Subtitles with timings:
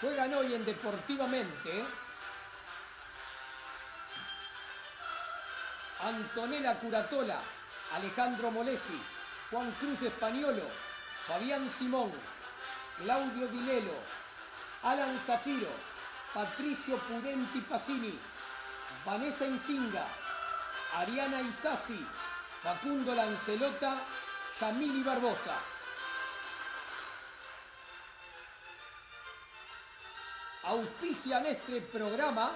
[0.00, 1.84] Juegan hoy en Deportivamente
[6.02, 7.38] Antonella Curatola,
[7.94, 8.98] Alejandro Molesi,
[9.50, 10.62] Juan Cruz Españolo,
[11.26, 12.10] Fabián Simón,
[12.96, 13.92] Claudio Dilelo,
[14.82, 15.68] Alan Zafiro,
[16.32, 18.18] Patricio Pudenti Pasini,
[19.04, 20.06] Vanessa Insinga,
[20.96, 22.02] Ariana Isasi,
[22.62, 24.00] Facundo Lancelota,
[24.58, 25.79] Yamili Barbosa.
[30.70, 32.52] Auspician este programa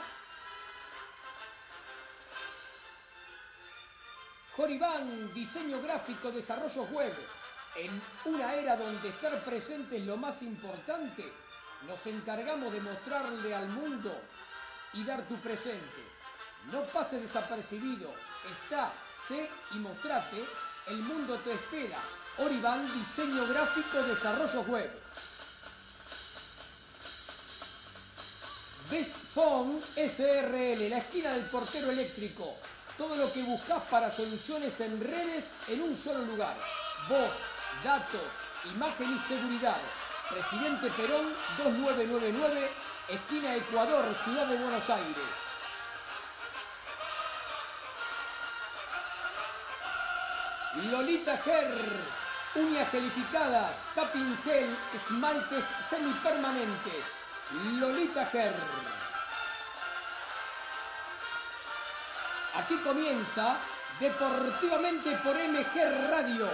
[4.56, 7.12] Joribán, diseño gráfico, desarrollo web.
[7.74, 11.24] En una era donde estar presente es lo más importante,
[11.88, 14.16] nos encargamos de mostrarle al mundo
[14.92, 16.04] y dar tu presente.
[16.70, 18.14] No pase desapercibido,
[18.62, 18.92] está,
[19.26, 20.44] sé y mostrate,
[20.86, 21.98] el mundo te espera.
[22.38, 25.02] Oribán, diseño gráfico, desarrollo web.
[28.90, 32.54] Best Phone SRL, la esquina del portero eléctrico.
[32.98, 36.56] Todo lo que buscas para soluciones en redes en un solo lugar.
[37.08, 37.30] Voz,
[37.82, 38.20] datos,
[38.74, 39.78] imagen y seguridad.
[40.28, 42.70] Presidente Perón 2999,
[43.08, 45.44] esquina Ecuador, Ciudad de Buenos Aires.
[50.90, 51.72] Lolita Ger,
[52.56, 57.23] uñas gelificadas, tapping gel, esmaltes semipermanentes.
[57.52, 58.52] Lolita Ger.
[62.54, 63.58] Aquí comienza
[64.00, 66.48] Deportivamente por MG Radio.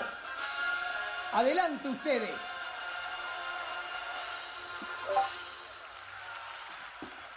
[1.33, 2.35] Adelante ustedes.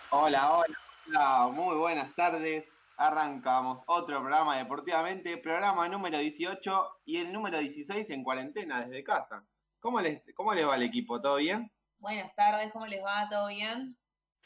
[0.09, 0.77] Hola, hola,
[1.07, 2.65] hola, muy buenas tardes.
[2.97, 9.45] Arrancamos otro programa Deportivamente, programa número 18 y el número 16 en cuarentena desde casa.
[9.79, 11.21] ¿Cómo les, cómo les va el equipo?
[11.21, 11.71] ¿Todo bien?
[12.03, 13.29] Buenas tardes, ¿cómo les va?
[13.29, 13.97] ¿Todo bien?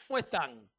[0.06, 0.70] ¿Cómo están?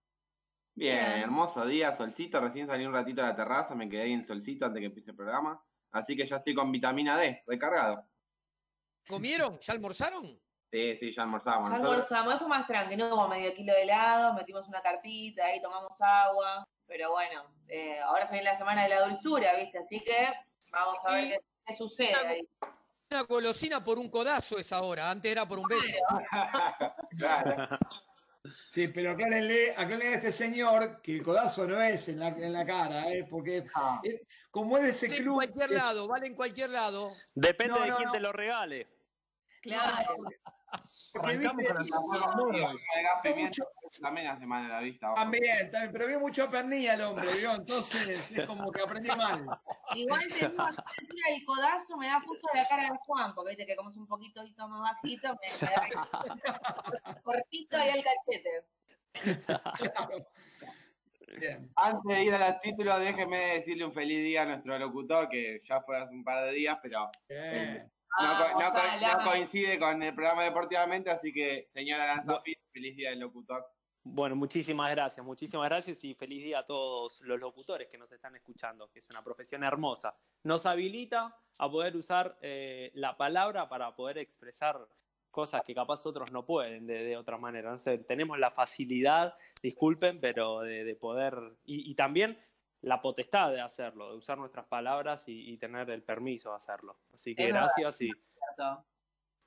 [0.73, 2.39] Bien, hermoso día, solcito.
[2.39, 5.11] Recién salí un ratito a la terraza, me quedé ahí en solcito antes que empiece
[5.11, 5.61] el programa.
[5.91, 8.05] Así que ya estoy con vitamina D, recargado.
[9.05, 9.59] ¿Comieron?
[9.59, 10.39] ¿Ya almorzaron?
[10.71, 11.69] Sí, sí, ya almorzamos.
[11.69, 15.61] Ya almorzamos, fue más tranqui, no como medio kilo de helado, metimos una cartita, ahí
[15.61, 16.65] tomamos agua.
[16.87, 19.79] Pero bueno, eh, ahora se viene la semana de la dulzura, ¿viste?
[19.79, 20.29] Así que
[20.71, 22.47] vamos a ver qué, qué sucede ahí.
[23.11, 25.97] Una golosina por un codazo es ahora, antes era por un beso.
[27.17, 27.77] claro.
[28.69, 32.53] Sí, pero aclárenle, aclárenle a este señor que el codazo no es en la, en
[32.53, 33.25] la cara, ¿eh?
[33.29, 33.99] porque Ah.
[34.03, 34.21] eh,
[34.51, 35.35] como es de ese Vale en club.
[35.35, 37.11] cualquier lado, vale en cualquier lado.
[37.33, 38.11] Depende No, de no, quién no.
[38.13, 38.87] te lo regale.
[39.61, 40.13] Claro.
[41.15, 42.01] Arrancamos con
[44.01, 45.07] también hace mal a la vista.
[45.07, 45.15] ojo.
[45.15, 47.55] También, también, pero vio mucho pernilla el hombre, ¿vio?
[47.55, 49.45] Entonces es como que aprendí mal.
[49.95, 53.49] Igual te digo, a mí el codazo me da justo la cara de Juan, porque
[53.51, 58.65] viste que como es un poquito más bajito, me, me da cortito ahí el cachete.
[61.39, 61.71] Bien.
[61.75, 65.61] Antes de ir a los títulos, déjeme decirle un feliz día a nuestro locutor, que
[65.67, 67.09] ya fue hace un par de días, pero
[68.21, 69.17] No, co- no co- Ojalá.
[69.17, 73.65] no coincide con el programa deportivamente, así que señora Lanzafi, feliz día del locutor.
[74.03, 78.35] Bueno, muchísimas gracias, muchísimas gracias y feliz día a todos los locutores que nos están
[78.35, 80.15] escuchando, que es una profesión hermosa.
[80.43, 84.79] Nos habilita a poder usar eh, la palabra para poder expresar
[85.29, 87.69] cosas que capaz otros no pueden de, de otra manera.
[87.71, 91.35] No sé, tenemos la facilidad, disculpen, pero de, de poder,
[91.65, 92.39] y, y también
[92.81, 96.97] la potestad de hacerlo, de usar nuestras palabras y, y tener el permiso de hacerlo.
[97.13, 97.61] Así que Es verdad.
[97.77, 98.11] gracias y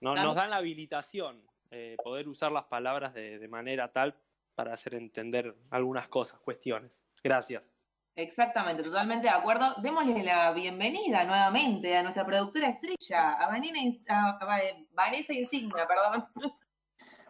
[0.00, 4.14] no- nos dan la habilitación, eh, poder usar las palabras de, de manera tal
[4.55, 7.05] para hacer entender algunas cosas, cuestiones.
[7.25, 7.73] Gracias.
[8.14, 9.75] Exactamente, totalmente de acuerdo.
[9.78, 13.78] Démosle la bienvenida nuevamente a nuestra productora estrella, a, Vanina
[14.08, 14.46] a- a
[14.90, 16.26] Vanessa Insignia, perdón.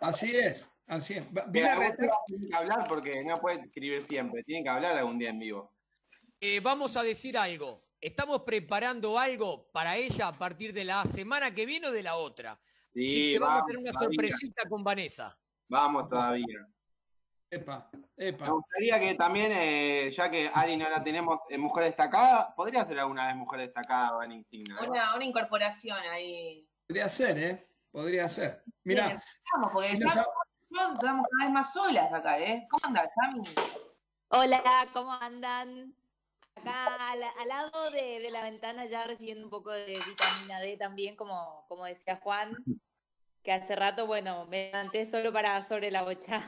[0.00, 1.24] Así es, así es.
[1.52, 1.68] Bien,
[2.26, 5.70] tiene que hablar porque no puede escribir siempre, tiene que hablar algún día en vivo.
[6.44, 7.78] Eh, vamos a decir algo.
[8.00, 12.16] Estamos preparando algo para ella a partir de la semana que viene o de la
[12.16, 12.58] otra.
[12.92, 15.38] Sí, Así que vamos, a tener una todavía, sorpresita con Vanessa.
[15.68, 16.66] Vamos todavía.
[17.48, 18.48] Epa, Me epa.
[18.50, 22.98] gustaría que también, eh, ya que Ari no la tenemos en mujer destacada, podría ser
[22.98, 24.80] alguna vez mujer destacada, Van Insignia.
[24.80, 26.68] Una, una incorporación ahí.
[26.88, 27.68] Podría ser, ¿eh?
[27.92, 28.64] podría ser.
[28.82, 29.22] Mira,
[29.72, 30.34] porque si nos estamos
[30.98, 32.66] cada vez más solas acá, ¿eh?
[32.68, 33.42] ¿Cómo andás, Cami?
[34.30, 35.94] Hola, ¿cómo andan?
[36.54, 40.76] Acá al, al lado de, de la ventana ya recibiendo un poco de vitamina D
[40.76, 42.56] también, como, como decía Juan,
[43.42, 46.40] que hace rato, bueno, me levanté solo para sobre la bocha.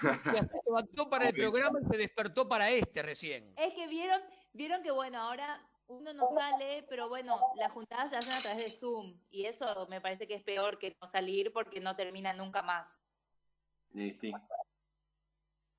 [0.00, 3.54] Se levantó para el programa y se despertó para este recién.
[3.56, 4.20] Es que vieron,
[4.52, 8.64] vieron que bueno, ahora uno no sale, pero bueno, las juntadas se hacen a través
[8.64, 12.32] de Zoom y eso me parece que es peor que no salir porque no termina
[12.32, 13.02] nunca más.
[13.92, 14.32] Sí, sí.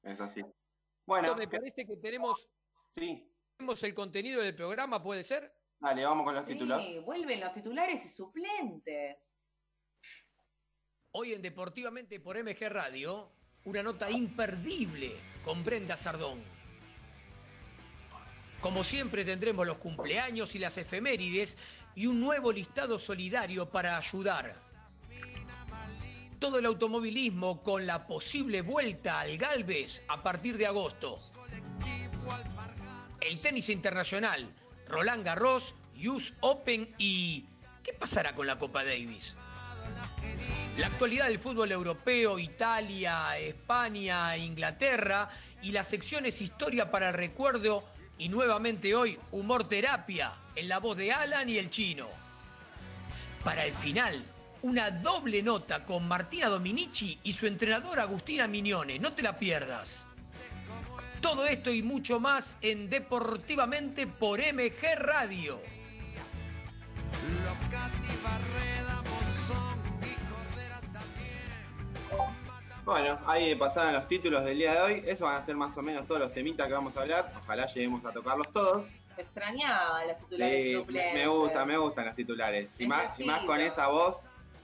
[0.04, 0.45] Es así.
[1.06, 2.50] Bueno, me parece que tenemos,
[2.92, 3.31] sí.
[3.57, 5.54] Tenemos el contenido del programa, ¿puede ser?
[5.80, 6.46] Dale, vamos con los.
[6.46, 9.18] Sí, vuelven los titulares y suplentes.
[11.12, 13.31] Hoy en Deportivamente por MG Radio,
[13.63, 15.13] una nota imperdible
[15.44, 16.44] con Brenda Sardón.
[18.60, 21.57] Como siempre tendremos los cumpleaños y las efemérides
[21.96, 24.56] y un nuevo listado solidario para ayudar.
[26.40, 31.18] Todo el automovilismo con la posible vuelta al Galvez a partir de agosto.
[33.25, 34.48] El tenis internacional,
[34.88, 35.74] Roland Garros,
[36.06, 37.45] US Open y...
[37.83, 39.36] ¿Qué pasará con la Copa Davis?
[40.77, 45.27] La actualidad del fútbol europeo, Italia, España, Inglaterra
[45.63, 47.83] y las secciones Historia para el Recuerdo
[48.19, 52.07] y nuevamente hoy Humor Terapia en la voz de Alan y el chino.
[53.44, 54.24] Para el final,
[54.62, 59.00] una doble nota con Martina Dominici y su entrenador Agustina Mignone.
[59.00, 60.05] No te la pierdas.
[61.25, 65.60] Todo esto y mucho más en Deportivamente por MG Radio.
[72.86, 75.04] Bueno, ahí pasaron los títulos del día de hoy.
[75.07, 77.31] Esos van a ser más o menos todos los temitas que vamos a hablar.
[77.42, 78.86] Ojalá lleguemos a tocarlos todos.
[79.18, 81.13] Extrañaba las titulares Sí, me, suplentes.
[81.16, 82.69] me gusta, me gustan los titulares.
[82.78, 84.18] Y más, y más con esa voz.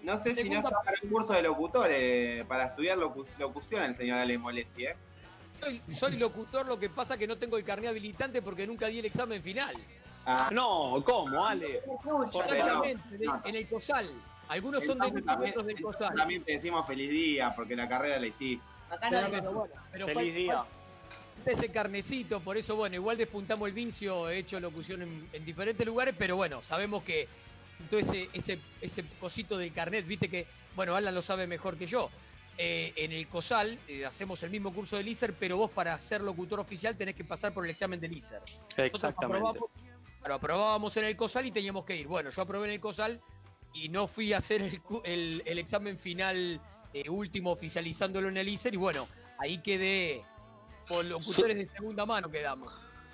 [0.03, 3.95] No sé si no está para un curso de locutores, para estudiar locu- locución el
[3.97, 4.95] señor Ale Molesi, ¿eh?
[5.61, 8.99] Soy, soy locutor, lo que pasa que no tengo el carnet habilitante porque nunca di
[8.99, 9.75] el examen final.
[10.25, 11.81] Ah, No, ¿cómo, Ale?
[12.33, 13.41] Exactamente, no.
[13.45, 14.09] en el COSAL.
[14.49, 16.15] Algunos son de entonces kilómetros del entonces COSAL.
[16.17, 18.63] también te decimos feliz día porque la carrera la hiciste.
[18.89, 20.63] Acá Pero, no pero bueno, pero Feliz fal- día.
[21.45, 25.85] ese carnecito, por eso, bueno, igual despuntamos el vincio, he hecho locución en, en diferentes
[25.85, 27.27] lugares, pero bueno, sabemos que
[27.89, 31.85] todo ese, ese, ese cosito del carnet, viste que, bueno, Alan lo sabe mejor que
[31.87, 32.09] yo.
[32.57, 36.21] Eh, en el COSAL eh, hacemos el mismo curso del ISER, pero vos para ser
[36.21, 38.41] locutor oficial tenés que pasar por el examen del ISER.
[38.77, 39.25] Exactamente.
[39.47, 39.69] aprobamos-
[40.19, 42.07] claro, aprobábamos en el COSAL y teníamos que ir.
[42.07, 43.19] Bueno, yo aprobé en el COSAL
[43.73, 46.61] y no fui a hacer el, cu- el- el examen final
[46.93, 49.07] eh, último oficializándolo en el ISER y bueno,
[49.39, 50.23] ahí quedé
[50.87, 52.71] por locutores de segunda mano quedamos.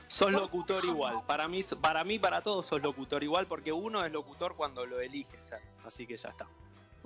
[0.10, 1.24] Sos locutor igual.
[1.28, 5.00] Para mí, para mí, para todos sos locutor igual, porque uno es locutor cuando lo
[5.00, 5.62] elige ser.
[5.86, 6.48] Así que ya está.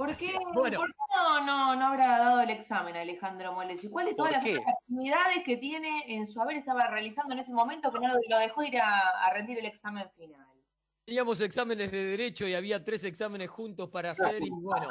[0.01, 0.80] ¿Por qué, Bueno.
[0.80, 3.88] por qué no, no, no habrá dado el examen Alejandro Molesi?
[3.88, 7.53] ¿Cuál de todas ¿Por las actividades que tiene en su haber estaba realizando en ese
[7.53, 10.48] momento que no lo, lo dejó ir a, a rendir el examen final?
[11.05, 14.89] Teníamos exámenes de derecho y había tres exámenes juntos para hacer y bueno,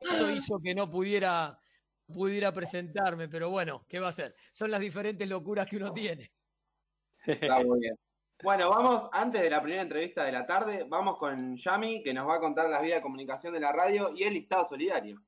[0.00, 1.58] eso hizo que no pudiera,
[2.06, 4.32] pudiera presentarme, pero bueno, ¿qué va a hacer?
[4.52, 6.30] Son las diferentes locuras que uno tiene.
[7.26, 7.98] Está muy bien.
[8.42, 12.28] Bueno, vamos, antes de la primera entrevista de la tarde, vamos con Yami, que nos
[12.28, 15.22] va a contar las vías de comunicación de la radio y el listado solidario.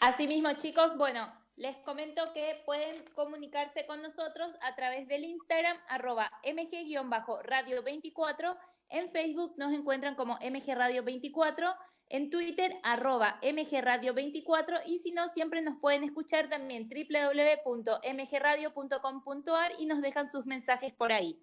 [0.00, 6.32] Asimismo, chicos, bueno, les comento que pueden comunicarse con nosotros a través del Instagram, arroba
[6.42, 8.58] mg-radio24.
[8.88, 11.76] En Facebook nos encuentran como mgradio24.
[12.08, 14.80] En Twitter, arroba mgradio24.
[14.86, 21.12] Y si no, siempre nos pueden escuchar también www.mgradio.com.ar y nos dejan sus mensajes por
[21.12, 21.40] ahí.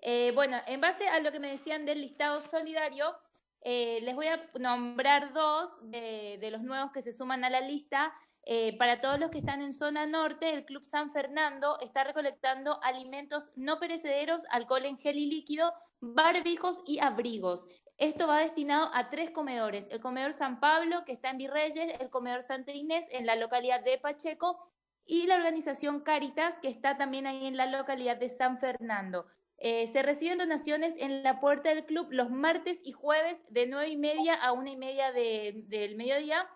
[0.00, 3.16] Eh, bueno, en base a lo que me decían del listado solidario,
[3.62, 8.14] eh, les voy a nombrar dos de, los nuevos que se suman a la lista.
[8.44, 12.78] Eh, para todos los que están en zona norte, el Club San Fernando está recolectando
[12.84, 17.68] alimentos no perecederos, alcohol en gel y líquido, barbijos y abrigos.
[17.98, 19.88] Esto va destinado a tres comedores.
[19.90, 23.82] El comedor San Pablo, que está en Virreyes, el comedor Santa Inés, en la localidad
[23.82, 24.70] de Pacheco,
[25.06, 29.26] y la organización Caritas, que está también ahí en la localidad de San Fernando.
[29.58, 33.88] Eh, se reciben donaciones en la puerta del club los martes y jueves de 9
[33.88, 36.46] y media a 1 y media de- del mediodía.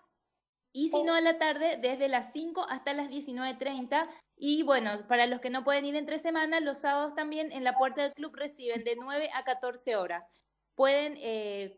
[0.73, 4.07] Y si no, a la tarde, desde las 5 hasta las 19.30.
[4.37, 7.73] Y bueno, para los que no pueden ir entre semanas, los sábados también en la
[7.77, 10.29] puerta del club reciben de 9 a 14 horas.
[10.75, 11.77] Pueden eh,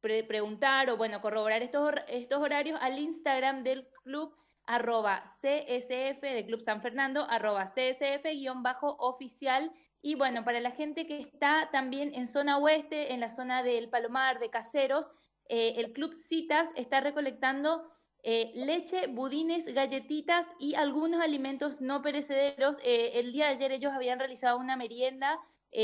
[0.00, 4.34] pre- preguntar o bueno, corroborar estos, estos horarios al Instagram del club
[4.66, 9.72] arroba CSF de Club San Fernando, arroba CSF-oficial.
[10.02, 13.88] Y bueno, para la gente que está también en zona oeste, en la zona del
[13.88, 15.10] Palomar, de Caseros,
[15.48, 17.90] eh, el Club Citas está recolectando
[18.22, 22.78] eh, leche, budines, galletitas y algunos alimentos no perecederos.
[22.84, 25.38] Eh, el día de ayer ellos habían realizado una merienda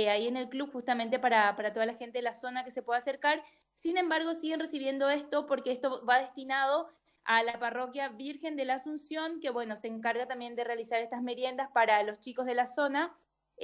[0.09, 2.83] ahí en el club justamente para, para toda la gente de la zona que se
[2.83, 3.43] pueda acercar.
[3.75, 6.89] Sin embargo, siguen recibiendo esto porque esto va destinado
[7.25, 11.23] a la parroquia Virgen de la Asunción, que bueno, se encarga también de realizar estas
[11.23, 13.15] meriendas para los chicos de la zona.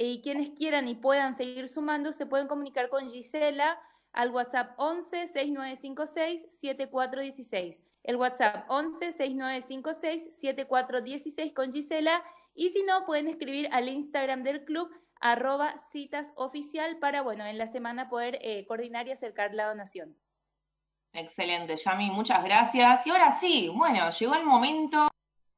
[0.01, 3.77] Y quienes quieran y puedan seguir sumando, se pueden comunicar con Gisela
[4.13, 7.83] al WhatsApp 11 6956 7416.
[8.03, 12.23] El WhatsApp 11 6956 7416 con Gisela.
[12.55, 14.89] Y si no, pueden escribir al Instagram del club
[15.19, 20.15] arroba citas oficial para, bueno, en la semana poder eh, coordinar y acercar la donación.
[21.11, 23.05] Excelente, Yami, muchas gracias.
[23.05, 25.08] Y ahora sí, bueno, llegó el momento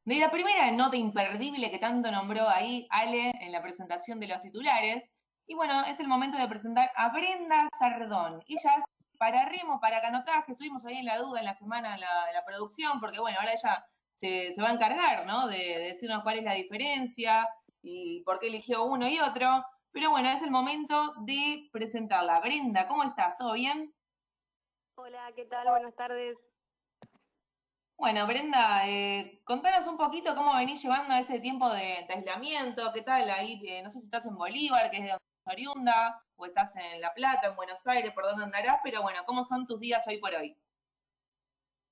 [0.05, 4.41] de la primera nota imperdible que tanto nombró ahí Ale en la presentación de los
[4.41, 5.09] titulares.
[5.47, 8.41] Y bueno, es el momento de presentar a Brenda Sardón.
[8.47, 8.83] Ella es
[9.17, 10.53] para remo, para canotaje.
[10.53, 13.85] Estuvimos ahí en la duda en la semana de la, producción, porque bueno, ahora ella
[14.15, 15.47] se, va a encargar, ¿no?
[15.47, 17.47] De, de decirnos cuál es la diferencia
[17.83, 19.63] y por qué eligió uno y otro.
[19.91, 22.39] Pero bueno, es el momento de presentarla.
[22.39, 23.37] Brenda, ¿cómo estás?
[23.37, 23.93] ¿Todo bien?
[24.95, 25.67] Hola, ¿qué tal?
[25.69, 26.37] Buenas tardes.
[28.01, 33.29] Bueno, Brenda, eh, contanos un poquito cómo venís llevando este tiempo de, aislamiento, qué tal
[33.29, 36.99] ahí, eh, no sé si estás en Bolívar, que es de oriunda, o estás en
[36.99, 40.17] La Plata, en Buenos Aires, por dónde andarás, pero bueno, ¿cómo son tus días hoy
[40.17, 40.57] por hoy?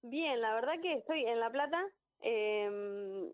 [0.02, 1.80] Bien, la verdad que estoy en La Plata.
[2.22, 3.32] Eh,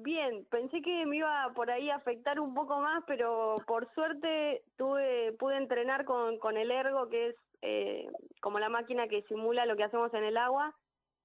[0.00, 4.64] bien, pensé que me iba por ahí a afectar un poco más, pero por suerte
[4.76, 8.06] tuve, pude entrenar con, con el ergo, que es eh,
[8.42, 10.76] como la máquina que simula lo que hacemos en el agua.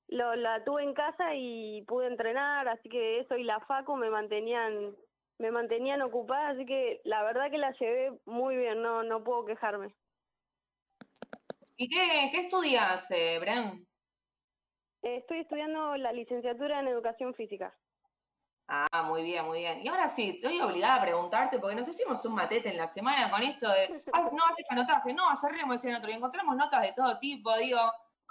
[0.07, 4.09] Lo, la tuve en casa y pude entrenar, así que eso y la facu me
[4.09, 4.95] mantenían
[5.39, 9.45] me mantenían ocupada, así que la verdad que la llevé muy bien, no no puedo
[9.45, 9.93] quejarme.
[11.75, 13.87] ¿Y qué, qué estudias, eh, Bren?
[15.03, 17.75] estoy estudiando la licenciatura en Educación Física.
[18.67, 19.81] Ah, muy bien, muy bien.
[19.83, 23.29] Y ahora sí, estoy obligada a preguntarte, porque nos hicimos un matete en la semana
[23.29, 23.87] con esto de,
[24.31, 27.79] no haces anotaje, no, hacer remo, decían otro, y encontramos notas de todo tipo, digo,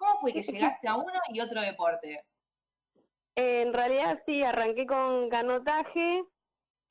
[0.02, 2.25] ¿cómo fue que llegaste a uno y otro deporte?
[3.35, 6.25] En realidad sí, arranqué con canotaje,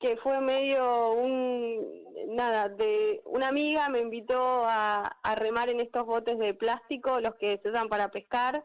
[0.00, 6.04] que fue medio un, nada, de una amiga me invitó a, a remar en estos
[6.04, 8.64] botes de plástico, los que se usan para pescar,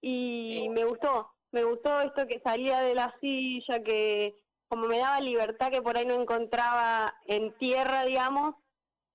[0.00, 4.34] y me gustó, me gustó esto que salía de la silla, que
[4.68, 8.54] como me daba libertad que por ahí no encontraba en tierra, digamos,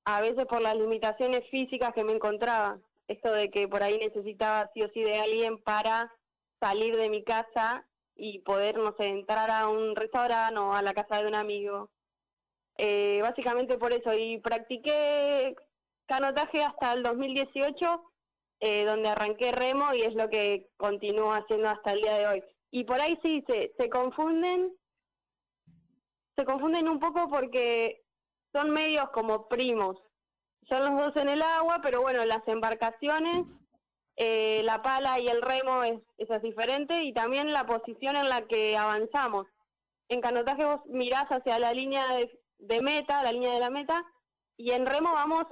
[0.05, 2.79] a veces por las limitaciones físicas que me encontraba.
[3.07, 6.11] Esto de que por ahí necesitaba sí o sí de alguien para
[6.59, 10.93] salir de mi casa y poder, no sé, entrar a un restaurante o a la
[10.93, 11.89] casa de un amigo.
[12.77, 14.13] Eh, básicamente por eso.
[14.13, 15.55] Y practiqué
[16.07, 18.13] canotaje hasta el 2018
[18.65, 22.43] eh, donde arranqué remo y es lo que continúo haciendo hasta el día de hoy.
[22.71, 24.71] Y por ahí sí se, se confunden,
[26.37, 28.05] se confunden un poco porque
[28.53, 29.97] son medios como primos.
[30.69, 33.45] Son los dos en el agua, pero bueno, las embarcaciones,
[34.15, 38.45] eh, la pala y el remo es, es diferente y también la posición en la
[38.47, 39.47] que avanzamos.
[40.09, 44.05] En canotaje vos mirás hacia la línea de, de meta, la línea de la meta,
[44.57, 45.45] y en remo vamos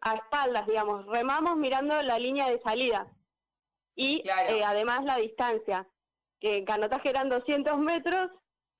[0.00, 3.06] a espaldas, digamos, remamos mirando la línea de salida.
[3.94, 5.86] Y eh, además la distancia,
[6.40, 8.30] que en canotaje eran 200 metros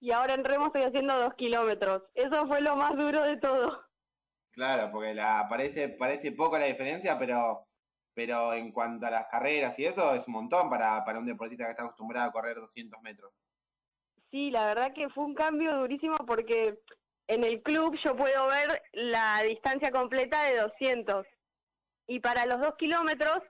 [0.00, 2.02] y ahora en remo estoy haciendo 2 kilómetros.
[2.14, 3.87] Eso fue lo más duro de todo.
[4.52, 7.66] Claro, porque la, parece, parece poco la diferencia, pero,
[8.14, 11.64] pero en cuanto a las carreras y eso, es un montón para, para un deportista
[11.64, 13.32] que está acostumbrado a correr 200 metros.
[14.30, 16.78] Sí, la verdad que fue un cambio durísimo porque
[17.28, 21.26] en el club yo puedo ver la distancia completa de 200.
[22.08, 23.42] Y para los dos kilómetros,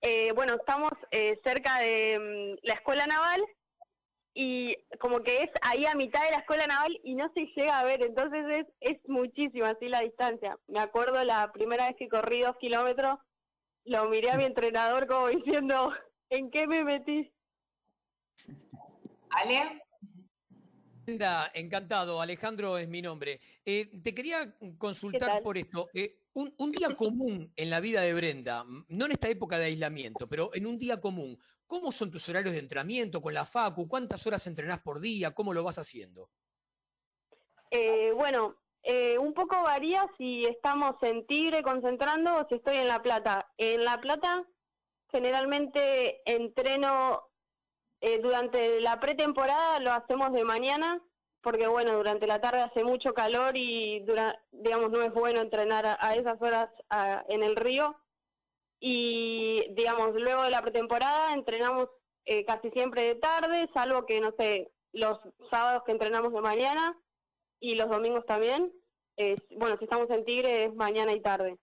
[0.00, 3.42] eh, bueno, estamos eh, cerca de mm, la escuela naval
[4.42, 7.78] y como que es ahí a mitad de la escuela naval y no se llega
[7.78, 10.56] a ver, entonces es, es muchísimo así la distancia.
[10.66, 13.18] Me acuerdo la primera vez que corrí dos kilómetros,
[13.84, 15.92] lo miré a mi entrenador como diciendo,
[16.30, 17.30] ¿en qué me metí?
[19.28, 19.82] Ale
[21.52, 22.22] encantado.
[22.22, 23.40] Alejandro es mi nombre.
[23.66, 25.88] Eh, te quería consultar por esto.
[25.92, 30.28] Eh, un, día común en la vida de Brenda, no en esta época de aislamiento,
[30.28, 33.88] pero en un día común, ¿cómo son tus horarios de entrenamiento con la FACU?
[33.88, 35.32] ¿Cuántas horas entrenás por día?
[35.32, 36.30] ¿Cómo lo vas haciendo?
[37.70, 38.56] Eh, bueno,
[39.20, 43.52] un poco varía si estamos en Tigre concentrando o si estoy en La Plata.
[43.58, 44.44] En La Plata
[45.10, 47.22] generalmente entreno
[48.00, 51.02] eh, durante la pretemporada lo hacemos de mañana,
[51.42, 55.86] porque bueno, durante la tarde hace mucho calor y dura, digamos no es bueno entrenar
[55.86, 56.70] a, esas horas
[57.28, 57.96] en el río.
[58.80, 61.88] y, digamos, luego de la pretemporada entrenamos
[62.24, 65.18] eh, casi siempre de tarde, salvo que, no sé, los
[65.50, 66.96] sábados que entrenamos de mañana
[67.60, 68.72] y los domingos también.
[69.50, 71.58] Bueno, si estamos en Tigre es mañana y tarde.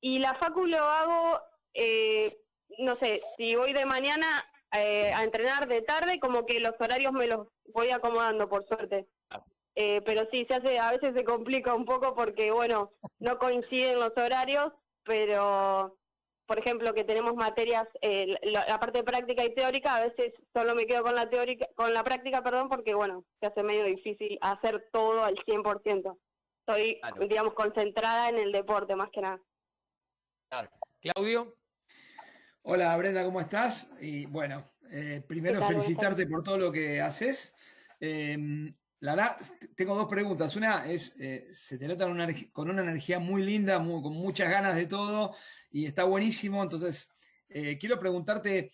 [0.00, 1.40] Y la facu lo hago,
[1.74, 2.36] eh,
[2.78, 4.26] no sé, si voy de mañana
[4.72, 9.06] eh, a entrenar de tarde, como que los horarios me los voy acomodando, por suerte.
[9.76, 14.00] Eh, pero sí, se hace, a veces se complica un poco porque, bueno, no coinciden
[14.00, 14.72] los horarios,
[15.04, 15.96] pero,
[16.46, 20.74] por ejemplo, que tenemos materias, eh, la, la parte práctica y teórica, a veces solo
[20.74, 24.38] me quedo con la teórica, con la práctica, perdón, porque, bueno, se hace medio difícil
[24.42, 26.18] hacer todo al 100%.
[26.66, 27.26] Estoy, Claro.
[27.26, 29.40] digamos, concentrada en el deporte, más que nada.
[31.00, 31.54] Claudio,
[32.62, 33.90] Hola Brenda, ¿cómo estás?
[34.00, 37.54] Y bueno, eh, primero felicitarte por todo lo que haces.
[38.00, 38.36] Eh,
[39.00, 39.36] la verdad,
[39.74, 40.56] tengo dos preguntas.
[40.56, 44.50] Una es, eh, se te nota una con una energía muy linda, muy- con muchas
[44.50, 45.34] ganas de todo
[45.70, 46.62] y está buenísimo.
[46.62, 47.08] Entonces,
[47.48, 48.72] eh, quiero preguntarte,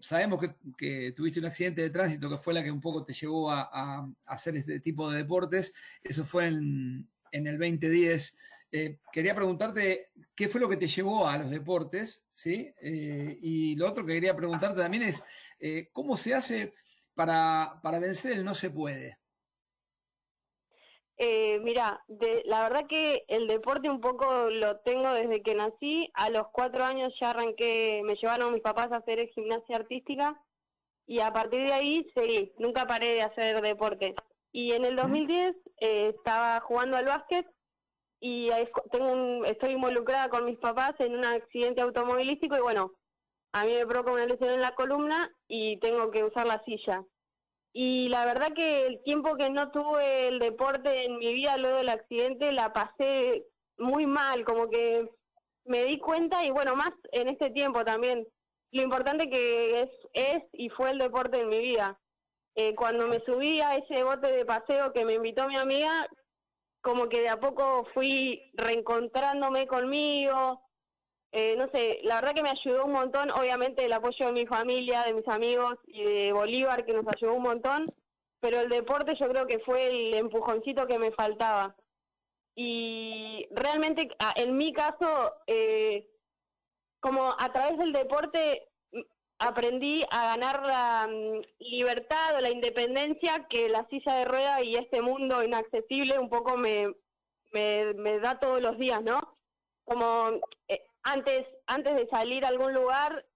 [0.00, 3.14] sabemos que, que tuviste un accidente de tránsito que fue la que un poco te
[3.14, 5.72] llevó a, a- a hacer este tipo de deportes.
[6.02, 8.36] Eso fue en, en el 2010.
[8.76, 12.74] Eh, quería preguntarte qué fue lo que te llevó a los deportes, ¿sí?
[12.82, 15.24] Eh, y lo otro que quería preguntarte también es,
[15.60, 16.72] eh, ¿cómo se hace
[17.14, 19.18] para, para vencer el no se puede?
[21.18, 26.10] Eh, mira, de, la verdad que el deporte un poco lo tengo desde que nací.
[26.14, 30.36] A los cuatro años ya arranqué, me llevaron mis papás a hacer gimnasia artística
[31.06, 34.16] y a partir de ahí seguí, nunca paré de hacer deporte.
[34.50, 37.46] Y en el 2010 eh, estaba jugando al básquet
[38.26, 38.48] y
[38.90, 42.92] tengo un- estoy involucrada con mis papás en un accidente automovilístico y bueno,
[43.52, 47.04] a mí me provoca una lesión en la columna y tengo que usar la silla.
[47.74, 51.76] Y la verdad que el tiempo que no tuve el deporte en mi vida luego
[51.76, 53.44] del accidente la pasé
[53.76, 55.06] muy mal, como que
[55.66, 58.26] me di cuenta y bueno, más en este tiempo también,
[58.72, 62.00] lo importante que es, es y fue el deporte en mi vida.
[62.54, 66.08] Eh, cuando me subí a ese bote de paseo que me invitó mi amiga,
[66.84, 70.60] como que de a poco fui reencontrándome conmigo,
[71.32, 74.46] eh, no sé, la verdad que me ayudó un montón, obviamente el apoyo de mi
[74.46, 77.86] familia, de mis amigos y de Bolívar que nos ayudó un montón,
[78.38, 81.74] pero el deporte yo creo que fue el empujoncito que me faltaba.
[82.54, 86.06] Y realmente en mi caso, eh,
[87.00, 88.68] como a través del deporte
[89.38, 94.76] aprendí a ganar la mm, libertad o la independencia que la silla de rueda y
[94.76, 96.94] este mundo inaccesible un poco me,
[97.52, 99.36] me, me da todos los días, ¿no?
[99.84, 103.26] Como eh, antes, antes de salir a algún lugar,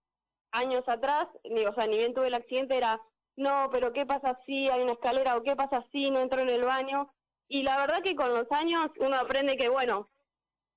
[0.53, 3.01] años atrás, ni, o sea, ni bien tuve el accidente, era,
[3.37, 6.51] no, pero ¿qué pasa si hay una escalera o qué pasa si no entro en
[6.51, 7.13] el baño?
[7.49, 10.11] Y la verdad que con los años uno aprende que, bueno,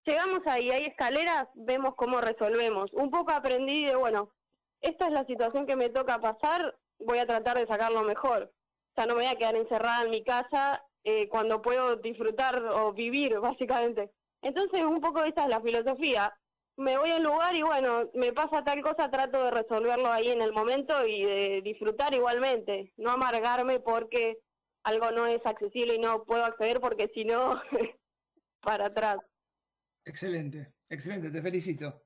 [0.06, 2.92] llegamos ahí, hay escaleras, vemos cómo resolvemos.
[2.94, 4.32] Un poco aprendí de, bueno,
[4.82, 8.44] esta es la situación que me toca pasar, voy a tratar de sacarlo mejor.
[8.44, 12.58] O sea, no me voy a quedar encerrada en mi casa eh, cuando puedo disfrutar
[12.64, 14.12] o vivir, básicamente.
[14.42, 16.34] Entonces, un poco esa es la filosofía.
[16.78, 20.30] Me voy a un lugar y bueno, me pasa tal cosa, trato de resolverlo ahí
[20.30, 22.92] en el momento y de disfrutar igualmente.
[22.98, 24.40] No amargarme porque
[24.84, 27.62] algo no es accesible y no puedo acceder porque si no,
[28.62, 29.20] para atrás.
[30.06, 32.02] Excelente, excelente, te felicito.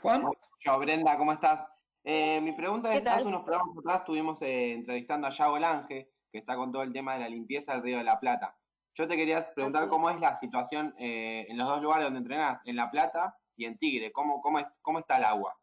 [0.00, 0.30] Juan,
[0.66, 1.60] Yo, Brenda, ¿cómo estás?
[2.02, 6.10] Eh, mi pregunta ¿Qué es, hace unos programas atrás estuvimos eh, entrevistando a Yago Lange,
[6.32, 8.58] que está con todo el tema de la limpieza del Río de la Plata.
[8.96, 12.58] Yo te quería preguntar cómo es la situación eh, en los dos lugares donde entrenás,
[12.64, 14.10] en La Plata y en Tigre.
[14.10, 15.56] ¿Cómo, cómo, es, cómo está el agua?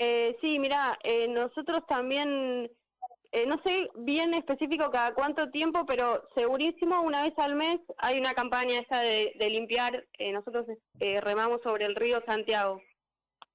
[0.00, 2.68] Eh, sí, mira, eh, nosotros también,
[3.46, 8.34] no sé bien específico cada cuánto tiempo, pero segurísimo una vez al mes hay una
[8.34, 10.04] campaña esa de, de limpiar.
[10.32, 10.66] nosotros
[11.22, 12.80] remamos sobre el río Santiago,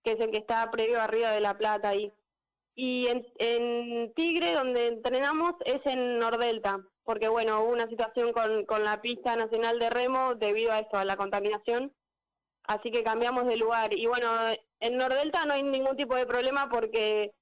[0.03, 2.11] que es el que está previo a Río de la Plata ahí.
[2.75, 8.65] Y en, en Tigre, donde entrenamos, es en Nordelta, porque bueno, hubo una situación con,
[8.65, 11.93] con la pista nacional de remo debido a esto, a la contaminación.
[12.65, 13.93] Así que cambiamos de lugar.
[13.93, 14.27] Y bueno,
[14.79, 17.33] en Nordelta no hay ningún tipo de problema porque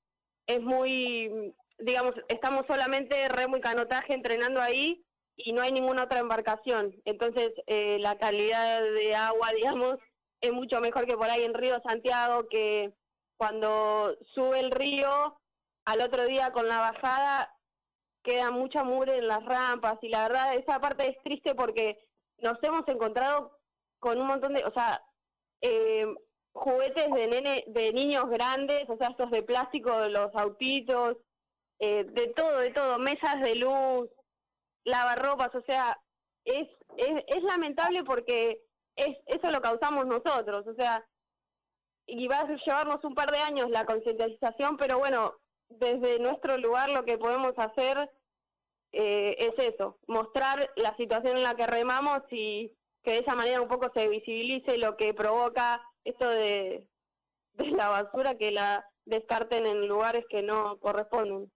[0.48, 5.04] es muy, digamos, estamos solamente remo y canotaje entrenando ahí
[5.36, 6.96] y no hay ninguna otra embarcación.
[7.06, 9.98] Entonces, eh, la calidad de agua, digamos,
[10.42, 12.94] es mucho mejor que por ahí en Río Santiago, que
[13.38, 15.38] cuando sube el río,
[15.86, 17.56] al otro día con la bajada,
[18.24, 19.98] queda mucha mugre en las rampas.
[20.02, 21.98] Y la verdad, esa parte es triste porque
[22.40, 23.58] nos hemos encontrado
[24.00, 25.02] con un montón de, o sea,
[25.62, 26.06] eh,
[26.54, 31.18] juguetes de nene, de niños grandes, o sea, estos de plástico, los autitos,
[31.80, 34.10] eh, de todo, de todo, mesas de luz,
[34.84, 36.00] lavarropas, o sea,
[36.46, 38.62] es, es, es lamentable porque
[38.96, 41.06] es, eso lo causamos nosotros, o sea,
[42.06, 45.34] y va a llevarnos un par de años la concientización, pero bueno,
[45.70, 48.10] desde nuestro lugar lo que podemos hacer
[48.92, 53.62] eh, es eso, mostrar la situación en la que remamos y que de esa manera
[53.62, 56.86] un poco se visibilice lo que provoca esto de,
[57.54, 61.52] de la basura que la descarten en lugares que no corresponden.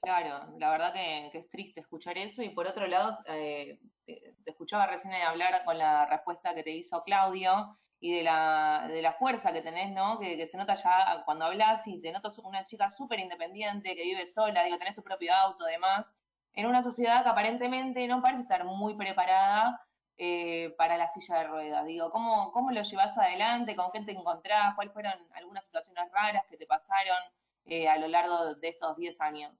[0.00, 4.86] Claro, la verdad que, es triste escuchar eso y por otro lado, eh, te, escuchaba
[4.86, 9.52] recién hablar con la respuesta que te hizo Claudio y de la, de la fuerza
[9.52, 10.18] que tenés, ¿no?
[10.20, 14.26] Que, se nota ya cuando hablas y te notas una chica súper independiente, que vive
[14.26, 16.14] sola, digo, tenés tu propio auto, además,
[16.54, 19.80] en una sociedad que aparentemente no parece estar muy preparada
[20.16, 21.86] eh, para la silla de ruedas.
[21.86, 23.76] Digo, ¿cómo, ¿cómo lo llevas adelante?
[23.76, 24.74] ¿Con qué te encontrás?
[24.74, 27.18] ¿Cuáles fueron algunas situaciones raras que te pasaron
[27.66, 29.54] eh, a lo largo de estos 10 años?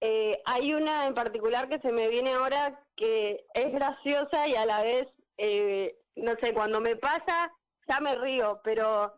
[0.00, 4.64] Eh, hay una en particular que se me viene ahora que es graciosa y a
[4.64, 7.52] la vez, eh, no sé, cuando me pasa
[7.86, 9.14] ya me río, pero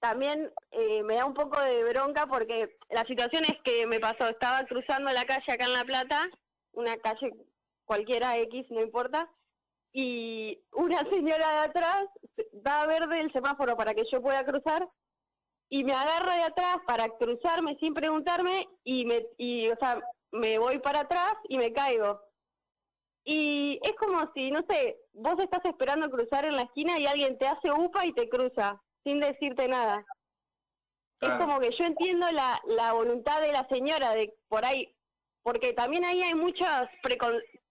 [0.00, 4.28] también eh, me da un poco de bronca porque la situación es que me pasó,
[4.28, 6.28] estaba cruzando la calle acá en La Plata,
[6.72, 7.32] una calle
[7.84, 9.28] cualquiera X, no importa,
[9.92, 12.08] y una señora de atrás
[12.52, 14.88] da verde el semáforo para que yo pueda cruzar
[15.68, 20.00] y me agarro de atrás para cruzarme sin preguntarme y me y o sea
[20.32, 22.20] me voy para atrás y me caigo.
[23.24, 27.38] Y es como si no sé vos estás esperando cruzar en la esquina y alguien
[27.38, 30.04] te hace upa y te cruza sin decirte nada.
[31.20, 34.92] Es como que yo entiendo la la voluntad de la señora de por ahí
[35.42, 36.68] porque también ahí hay muchos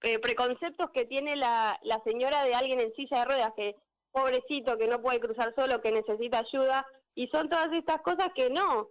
[0.03, 3.75] eh, preconceptos que tiene la, la señora de alguien en silla de ruedas que
[4.11, 8.49] pobrecito que no puede cruzar solo que necesita ayuda y son todas estas cosas que
[8.49, 8.89] no.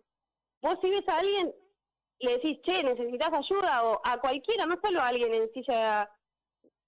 [0.63, 1.55] Vos si ves a alguien,
[2.19, 6.11] le decís, che, necesitas ayuda, o a cualquiera, no solo a alguien en silla,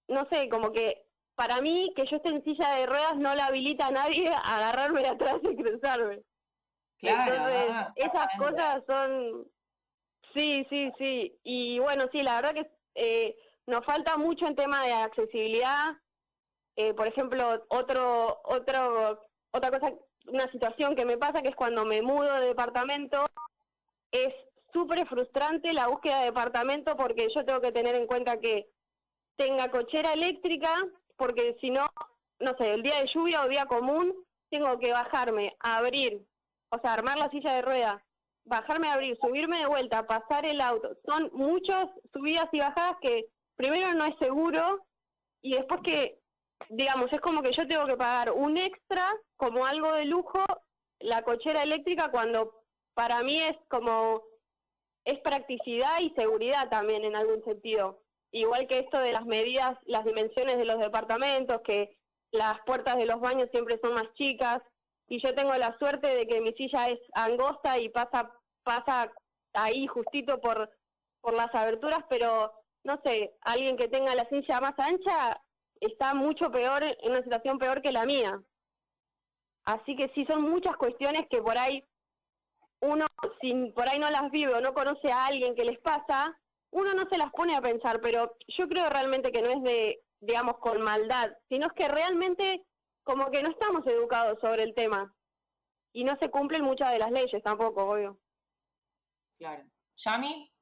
[0.08, 3.46] no sé, como que para mí que yo esté en silla de ruedas no la
[3.46, 6.22] habilita a nadie a agarrarme de atrás y cruzarme.
[6.98, 9.46] Claro, Entonces, ah, esas cosas son...
[10.34, 11.38] Sí, sí, sí.
[11.44, 15.94] Y bueno, sí, la verdad que eh, nos falta mucho en tema de accesibilidad.
[16.76, 19.20] Eh, por ejemplo, otro, otro,
[19.52, 19.92] otra cosa
[20.28, 23.26] una situación que me pasa, que es cuando me mudo de departamento,
[24.10, 24.34] es
[24.72, 28.68] súper frustrante la búsqueda de departamento porque yo tengo que tener en cuenta que
[29.36, 30.70] tenga cochera eléctrica,
[31.16, 31.88] porque si no,
[32.40, 34.14] no sé, el día de lluvia o día común,
[34.50, 36.22] tengo que bajarme, abrir,
[36.70, 38.02] o sea, armar la silla de ruedas,
[38.44, 40.96] bajarme a abrir, subirme de vuelta, pasar el auto.
[41.04, 44.86] Son muchas subidas y bajadas que primero no es seguro
[45.42, 46.18] y después que
[46.68, 50.44] digamos, es como que yo tengo que pagar un extra como algo de lujo
[51.00, 52.62] la cochera eléctrica cuando
[52.94, 54.22] para mí es como
[55.04, 58.00] es practicidad y seguridad también en algún sentido.
[58.32, 61.96] Igual que esto de las medidas, las dimensiones de los departamentos, que
[62.32, 64.60] las puertas de los baños siempre son más chicas
[65.08, 68.30] y yo tengo la suerte de que mi silla es angosta y pasa
[68.64, 69.12] pasa
[69.52, 70.68] ahí justito por
[71.20, 72.52] por las aberturas, pero
[72.84, 75.40] no sé, alguien que tenga la silla más ancha
[75.80, 78.40] está mucho peor, en una situación peor que la mía.
[79.64, 81.82] Así que sí, son muchas cuestiones que por ahí
[82.80, 83.06] uno,
[83.40, 86.38] si por ahí no las vive o no conoce a alguien que les pasa,
[86.70, 90.02] uno no se las pone a pensar, pero yo creo realmente que no es de,
[90.20, 92.64] digamos, con maldad, sino es que realmente
[93.02, 95.14] como que no estamos educados sobre el tema
[95.92, 98.18] y no se cumplen muchas de las leyes tampoco, obvio.
[99.38, 99.64] Claro.
[100.04, 100.52] ¿Yami?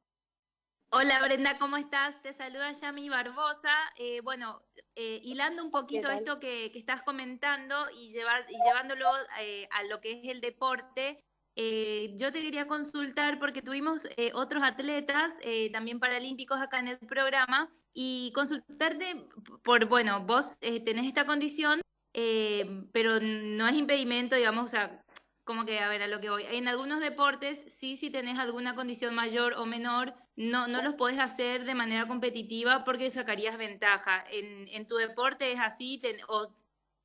[0.97, 2.23] Hola Brenda, ¿cómo estás?
[2.23, 3.75] Te saluda Yami Barbosa.
[3.97, 4.63] Eh, bueno,
[4.95, 9.09] eh, hilando un poquito esto que, estás comentando y, llevar, y llevándolo
[9.41, 11.19] eh, a lo que es el deporte,
[11.57, 15.35] yo te quería consultar porque tuvimos otros atletas,
[15.73, 19.27] también paralímpicos acá en el programa, y consultarte
[19.65, 21.81] por, bueno, vos tenés esta condición,
[22.13, 25.04] pero no es impedimento, digamos, o sea,
[25.45, 26.45] como que, a ver, a lo que voy.
[26.51, 31.19] En algunos deportes, sí, si tenés alguna condición mayor o menor, no, no los podés
[31.19, 34.25] hacer de manera competitiva porque sacarías ventaja.
[34.33, 36.01] ¿En, en tu deporte es así?
[36.29, 36.55] o,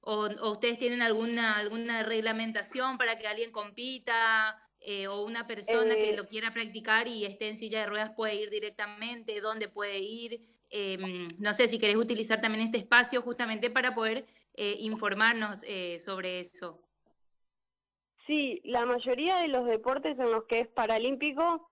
[0.01, 4.57] o, ustedes tienen alguna, alguna reglamentación para que alguien compita?
[4.81, 6.15] Eh, o una persona que eh.
[6.15, 10.39] lo quiera practicar y esté en silla de ruedas puede ir directamente, dónde puede ir.
[10.69, 15.65] Em, no sé si querés utilizar también este espacio justamente para poder eh, informarnos
[15.99, 16.88] sobre eso.
[18.29, 21.71] Sí, la mayoría de los deportes en los que es paralímpico,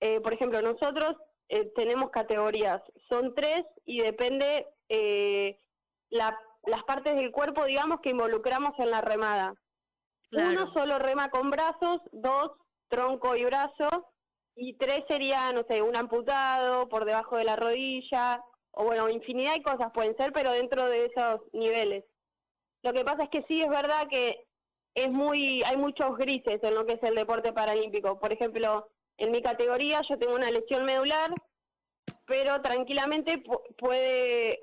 [0.00, 1.16] eh, por ejemplo, nosotros
[1.48, 5.58] eh, tenemos categorías, son tres y depende eh,
[6.10, 9.54] la, las partes del cuerpo, digamos, que involucramos en la remada.
[10.32, 12.52] Uno solo rema con brazos, dos
[12.88, 13.88] tronco y brazo,
[14.54, 19.54] y tres sería, no sé, un amputado por debajo de la rodilla, o bueno, infinidad
[19.54, 22.04] de cosas pueden ser, pero dentro de esos niveles.
[22.82, 24.45] Lo que pasa es que sí es verdad que
[24.96, 28.18] es muy, hay muchos grises en lo que es el deporte paralímpico.
[28.18, 31.30] Por ejemplo, en mi categoría yo tengo una lesión medular,
[32.24, 33.44] pero tranquilamente
[33.76, 34.58] puede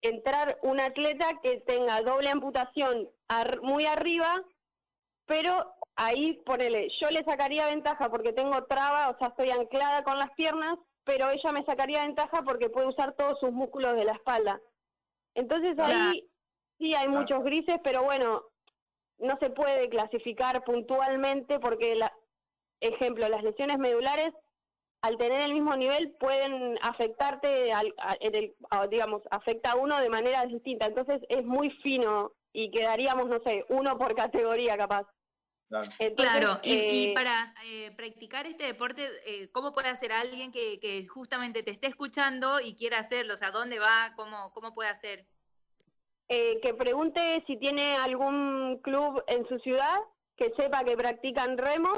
[0.00, 3.10] entrar un atleta que tenga doble amputación
[3.62, 4.44] muy arriba,
[5.26, 10.18] pero ahí ponele, yo le sacaría ventaja porque tengo traba, o sea, estoy anclada con
[10.18, 14.12] las piernas, pero ella me sacaría ventaja porque puede usar todos sus músculos de la
[14.12, 14.60] espalda.
[15.34, 16.30] Entonces ahí
[16.78, 18.44] sí hay muchos grises, pero bueno,
[19.18, 22.12] no se puede clasificar puntualmente porque, la,
[22.80, 24.32] ejemplo, las lesiones medulares,
[25.02, 27.94] al tener el mismo nivel, pueden afectarte, al,
[28.90, 30.86] digamos, afecta a uno de manera distinta.
[30.86, 35.06] Entonces es muy fino y quedaríamos, no sé, uno por categoría capaz.
[36.16, 41.04] Claro, y, eh, para eh, practicar este deporte, eh, ¿cómo puede hacer alguien que, que,
[41.06, 43.34] justamente te esté escuchando y quiera hacerlo?
[43.34, 44.12] O sea, ¿dónde va?
[44.14, 45.26] ¿Cómo, cómo puede hacer?
[46.28, 50.00] Eh, que pregunte si tiene algún club en su ciudad
[50.36, 51.90] que sepa que practican remo,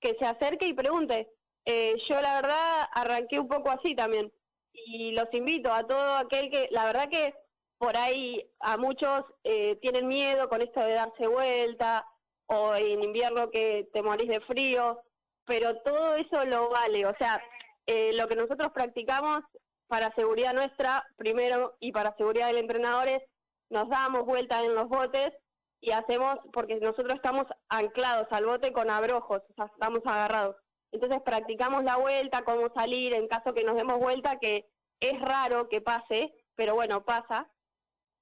[0.00, 1.30] que se acerque y pregunte.
[1.64, 4.32] Eh, yo la verdad arranqué un poco así también
[4.72, 7.34] y los invito a todo aquel que, la verdad que
[7.78, 12.04] por ahí a muchos eh, tienen miedo con esto de darse vuelta
[12.46, 15.00] o en invierno que te morís de frío,
[15.44, 17.40] pero todo eso lo vale, o sea,
[17.86, 19.42] lo que nosotros practicamos
[19.86, 23.22] para seguridad nuestra primero y para seguridad del entrenador es
[23.70, 25.32] nos damos vuelta en los botes
[25.80, 30.56] y hacemos, porque nosotros estamos anclados al bote con abrojos, o sea, estamos agarrados.
[30.92, 34.68] Entonces practicamos la vuelta, cómo salir en caso que nos demos vuelta, que
[35.00, 37.48] es raro que pase, pero bueno, pasa.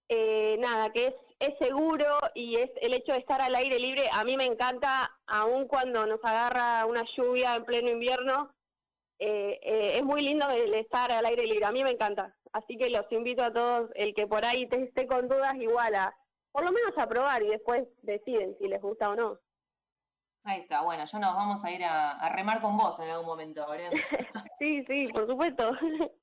[0.09, 4.09] Eh, nada, que es, es seguro y es el hecho de estar al aire libre,
[4.13, 8.55] a mí me encanta, aun cuando nos agarra una lluvia en pleno invierno,
[9.19, 12.35] eh, eh, es muy lindo el estar al aire libre, a mí me encanta.
[12.53, 15.95] Así que los invito a todos, el que por ahí te esté con dudas, igual
[15.95, 16.17] a,
[16.53, 19.39] por lo menos a probar y después deciden si les gusta o no.
[20.45, 23.67] Ahí está, bueno, ya nos vamos a ir a, remar con vos en algún momento,
[23.69, 23.93] Bren.
[24.59, 25.73] sí, sí, por supuesto.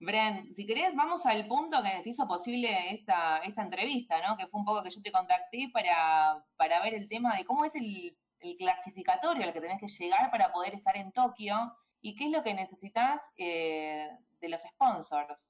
[0.00, 4.36] Bren, si querés, vamos al punto que te hizo posible esta, esta entrevista, ¿no?
[4.36, 7.66] Que fue un poco que yo te contacté para, para ver el tema de cómo
[7.66, 11.54] es el, el clasificatorio al que tenés que llegar para poder estar en Tokio
[12.00, 14.08] y qué es lo que necesitas eh,
[14.40, 15.49] de los sponsors.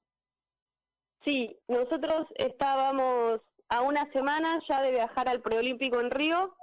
[1.25, 6.57] Sí, nosotros estábamos a una semana ya de viajar al preolímpico en Río.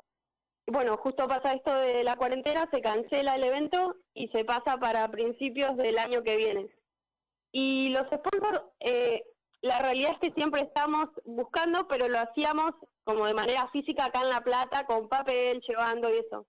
[0.66, 5.10] Bueno, justo pasa esto de la cuarentena, se cancela el evento y se pasa para
[5.10, 6.70] principios del año que viene.
[7.52, 9.24] Y los sponsors, eh,
[9.62, 14.22] la realidad es que siempre estamos buscando, pero lo hacíamos como de manera física acá
[14.22, 16.46] en La Plata, con papel, llevando y eso.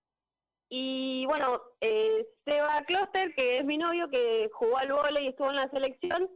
[0.69, 5.51] Y bueno, eh, Seba Kloster, que es mi novio, que jugó al vole y estuvo
[5.51, 6.29] en la selección,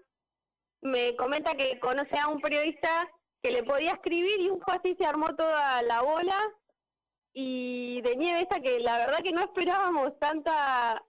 [0.82, 3.08] me comenta que conoce a un periodista
[3.42, 6.36] que le podía escribir y un poco así se armó toda la bola
[7.32, 11.02] y de nieve esa que la verdad que no esperábamos tanta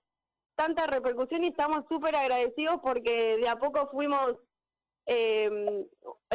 [0.56, 4.36] tanta repercusión y estamos súper agradecidos porque de a poco fuimos
[5.08, 5.86] eh,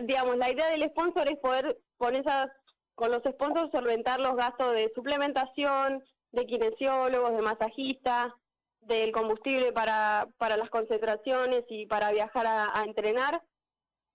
[0.03, 2.51] digamos la idea del sponsor es poder con esas
[2.95, 8.33] con los sponsors solventar los gastos de suplementación de kinesiólogos de masajistas
[8.89, 13.43] del combustible para, para las concentraciones y para viajar a, entrenar.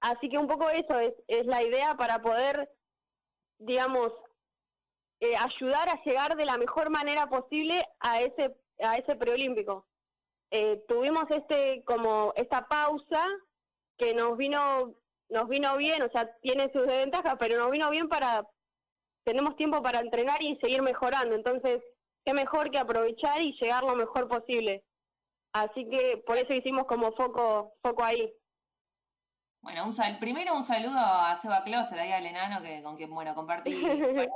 [0.02, 2.70] Así que un poco eso es, es la idea para poder,
[3.60, 4.12] digamos,
[5.22, 9.88] eh, ayudar a llegar de la mejor manera posible a ese, a ese preolímpico.
[10.52, 13.26] Eh, tuvimos este como esta pausa
[13.98, 14.96] que nos vino
[15.30, 18.46] nos vino bien, o sea, tiene sus desventajas, pero nos vino bien para
[19.24, 21.34] tenemos tiempo para entrenar y seguir mejorando.
[21.34, 21.82] Entonces,
[22.26, 24.84] qué mejor que aprovechar y llegar lo mejor posible.
[25.54, 28.34] Así que por eso hicimos como foco, foco ahí.
[29.62, 33.14] Bueno, un sal primero un saludo a Seba Kloster, ahí al enano, que, con quien,
[33.14, 33.72] bueno, compartí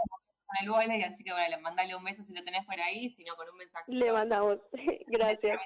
[0.47, 3.35] con el boiler, así que bueno, mandale un beso si lo tenés por ahí, sino
[3.35, 3.91] con un mensaje.
[3.91, 4.59] Le mandamos,
[5.07, 5.61] gracias.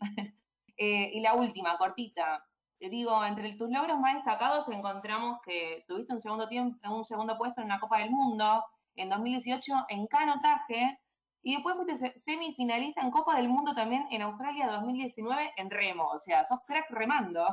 [0.76, 2.44] eh, y la última, cortita.
[2.78, 7.38] Te digo, entre tus logros más destacados encontramos que tuviste un segundo tiempo, un segundo
[7.38, 8.64] puesto en una Copa del Mundo
[8.96, 10.98] en 2018 en canotaje
[11.42, 16.08] y después fuiste semifinalista en Copa del Mundo también en Australia 2019 en remo.
[16.08, 17.44] O sea, sos crack remando.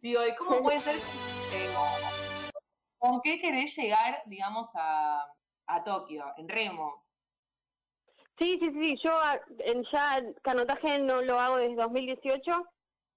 [0.00, 0.96] Digo, ¿y cómo puede ser?
[2.98, 5.24] ¿Con qué querés llegar, digamos, a,
[5.66, 7.04] a Tokio, en remo?
[8.36, 8.96] Sí, sí, sí.
[9.04, 9.12] Yo
[9.58, 12.50] en ya canotaje no lo hago desde 2018.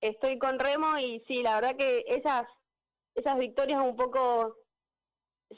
[0.02, 2.48] Estoy con remo y sí, la verdad que esas,
[3.16, 4.56] esas victorias un poco...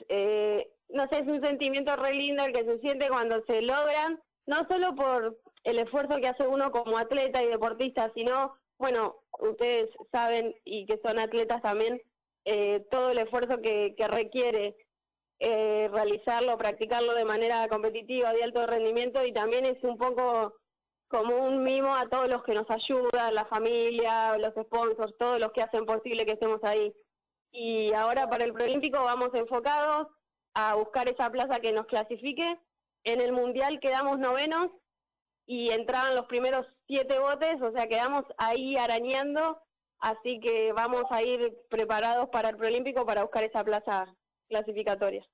[0.08, 4.20] Eh, no sé, es un sentimiento re lindo el que se siente cuando se logran
[4.50, 9.92] no solo por el esfuerzo que hace uno como atleta y deportista, sino, bueno, ustedes
[10.12, 12.02] saben y que son atletas también,
[12.46, 14.76] eh, todo el esfuerzo que, requiere
[15.38, 20.56] eh, realizarlo, practicarlo de manera competitiva, de alto rendimiento y también es un poco
[21.10, 25.52] como un mimo a todos los que nos ayudan, la familia, los sponsors, todos los
[25.52, 26.92] que hacen posible que estemos ahí.
[27.52, 30.08] Y ahora para el Proolímpico vamos enfocados
[30.56, 32.60] a buscar esa plaza que nos clasifique.
[33.04, 34.72] En el Mundial quedamos novenos
[35.46, 39.62] y entraban los primeros siete botes, o sea, quedamos ahí arañando,
[40.00, 44.14] así que vamos a ir preparados para el Proolímpico para buscar esa plaza
[44.48, 45.26] clasificatoria.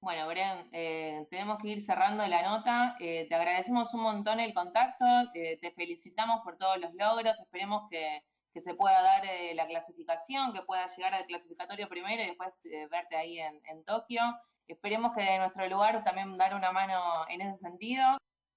[0.00, 2.96] Bueno, Bren, eh, tenemos que ir cerrando la nota.
[3.00, 7.88] Eh, te agradecemos un montón el contacto, eh, te felicitamos por todos los logros, esperemos
[7.90, 8.22] que,
[8.64, 9.22] se pueda dar
[9.54, 12.54] la clasificación, que pueda llegar al clasificatorio primero y después
[12.90, 14.22] verte ahí en, Tokio.
[14.68, 18.04] Esperemos que de nuestro lugar también dar una mano en ese sentido.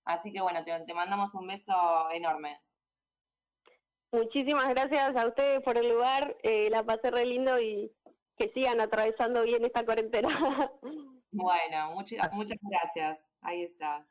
[0.06, 2.60] Así que bueno, te, te mandamos un beso enorme.
[4.12, 7.92] Muchísimas gracias a ustedes por el lugar, la pasé re lindo y
[8.40, 10.30] que sigan atravesando bien esta cuarentena.
[11.32, 13.24] Bueno, muchas, muchas gracias.
[13.42, 14.04] Ahí está.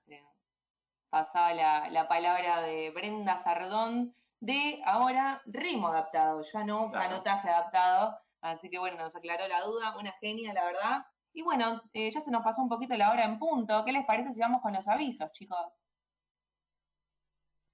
[1.11, 8.17] Pasaba la, la, palabra de Brenda Sardón de ahora ritmo adaptado, ya no canotaje adaptado.
[8.41, 11.07] Así que bueno, nos aclaró la duda, una genia, la verdad.
[11.33, 13.85] Y bueno, eh, ya se nos pasó un poquito la hora en punto.
[13.85, 15.59] ¿Qué les parece si vamos con los avisos, chicos?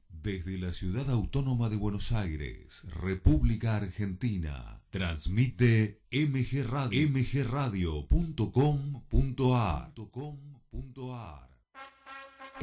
[0.09, 7.95] Desde la ciudad autónoma de Buenos Aires, República Argentina, transmite MG Radio, mgradio.com.ar.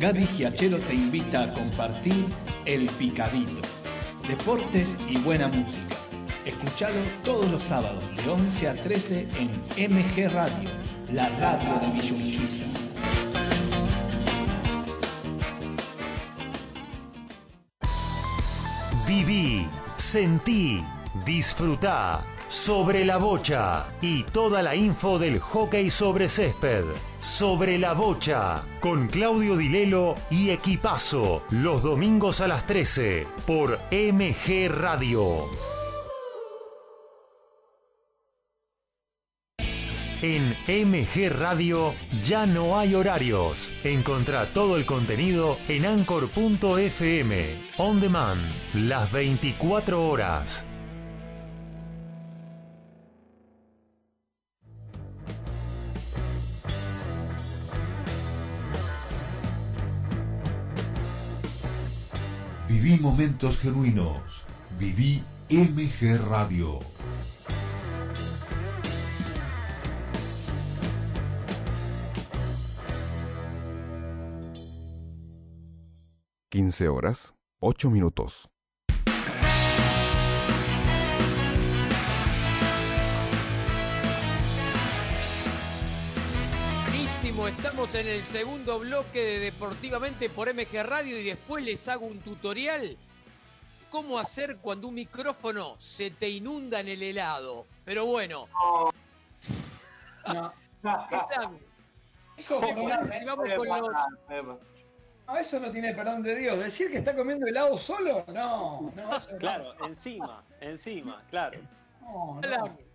[0.00, 2.24] Gaby Giachero te invita a compartir
[2.64, 3.60] El Picadito,
[4.26, 5.94] deportes y buena música.
[6.46, 9.28] Escuchalo todos los sábados de 11 a 13
[9.76, 10.70] en MG Radio,
[11.10, 12.96] la radio de Villurquiza.
[19.06, 20.82] Viví, sentí,
[21.26, 26.82] disfrutá sobre la Bocha y toda la info del hockey sobre césped.
[27.20, 34.68] Sobre la Bocha con Claudio Dilelo y Equipazo los domingos a las 13 por MG
[34.68, 35.44] Radio.
[40.20, 41.94] En MG Radio
[42.24, 43.70] ya no hay horarios.
[43.84, 48.42] Encontrá todo el contenido en anchor.fm, on demand,
[48.74, 50.66] las 24 horas.
[62.70, 64.46] Viví momentos genuinos.
[64.78, 66.78] Viví MG Radio.
[76.48, 78.48] Quince horas, ocho minutos.
[87.40, 92.04] Buenísimo, estamos en el segundo bloque de Deportivamente por MG Radio y después les hago
[92.04, 92.98] un tutorial
[93.88, 97.64] cómo hacer cuando un micrófono se te inunda en el helado.
[97.86, 98.46] Pero bueno.
[100.26, 100.52] No.
[100.82, 101.58] Están-
[102.36, 103.24] Eso, ¿Qué no, parece?
[103.24, 104.58] Vamos con los-
[105.26, 106.58] no, eso no tiene perdón de Dios.
[106.58, 109.16] Decir que está comiendo helado solo, no, no.
[109.16, 109.38] eso no.
[109.38, 111.58] Claro, encima, encima, claro.
[112.02, 112.89] No, no.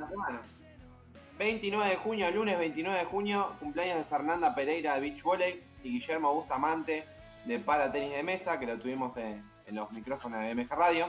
[1.45, 5.91] 29 de junio, lunes 29 de junio, cumpleaños de Fernanda Pereira de Beach Volley y
[5.91, 7.05] Guillermo Bustamante
[7.45, 11.09] de Para Tenis de Mesa, que lo tuvimos en, en los micrófonos de MG Radio.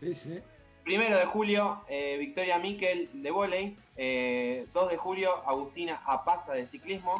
[0.00, 0.38] Sí, sí.
[0.84, 3.76] Primero de julio, eh, Victoria Miquel de volei.
[3.96, 7.14] Eh, 2 de julio, Agustina Apaza de ciclismo.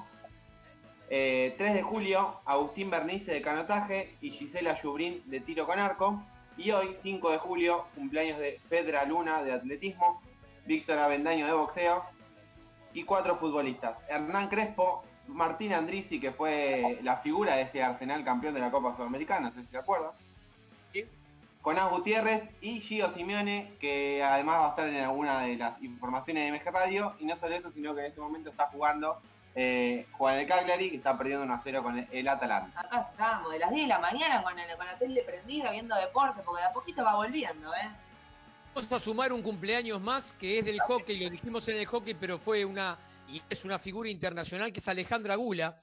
[1.10, 6.22] Eh, 3 de julio, Agustín Bernice de canotaje y Gisela Yubrín de tiro con arco.
[6.56, 10.22] Y hoy, 5 de julio, cumpleaños de Pedra Luna de atletismo,
[10.66, 12.13] Víctor Avendaño de boxeo
[12.94, 13.96] y cuatro futbolistas.
[14.08, 18.94] Hernán Crespo, Martín Andrisi, que fue la figura de ese Arsenal campeón de la Copa
[18.96, 20.10] Sudamericana, no sé si se acuerdan.
[21.62, 26.44] Conás Gutiérrez y Gio Simeone, que además va a estar en alguna de las informaciones
[26.44, 27.14] de MG Radio.
[27.20, 29.18] Y no solo eso, sino que en este momento está jugando
[29.54, 32.78] eh, Juan el Cagliari, que está perdiendo 1 a 0 con el, el Atalanta.
[32.80, 35.96] Acá estamos, de las 10 de la mañana con, el- con la tele prendida, viendo
[35.96, 37.88] deporte, porque de a poquito va volviendo, ¿eh?
[38.74, 42.14] Vamos a sumar un cumpleaños más que es del hockey, lo dijimos en el hockey,
[42.14, 42.98] pero fue una
[43.28, 45.80] y es una figura internacional que es Alejandra Gula.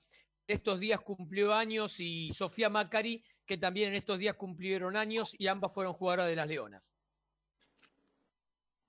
[0.48, 5.34] En estos días cumplió años y Sofía Macari, que también en estos días cumplieron años
[5.40, 6.92] y ambas fueron jugadoras de las Leonas.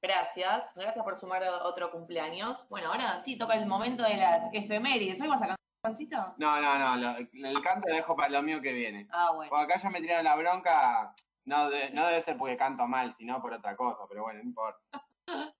[0.02, 2.66] Gracias, gracias por sumar otro cumpleaños.
[2.68, 5.20] Bueno, ahora sí, toca el momento de las efemérides.
[5.20, 6.34] ¿Hoy vas a cantar, Juancito?
[6.38, 9.06] No, no, no, lo- el canto lo dejo para lo mío que viene.
[9.12, 9.48] Ah, bueno.
[9.48, 11.14] Porque acá ya me tiraron la bronca,
[11.44, 14.48] no, de- no debe ser porque canto mal, sino por otra cosa, pero bueno, no
[14.48, 14.80] importa.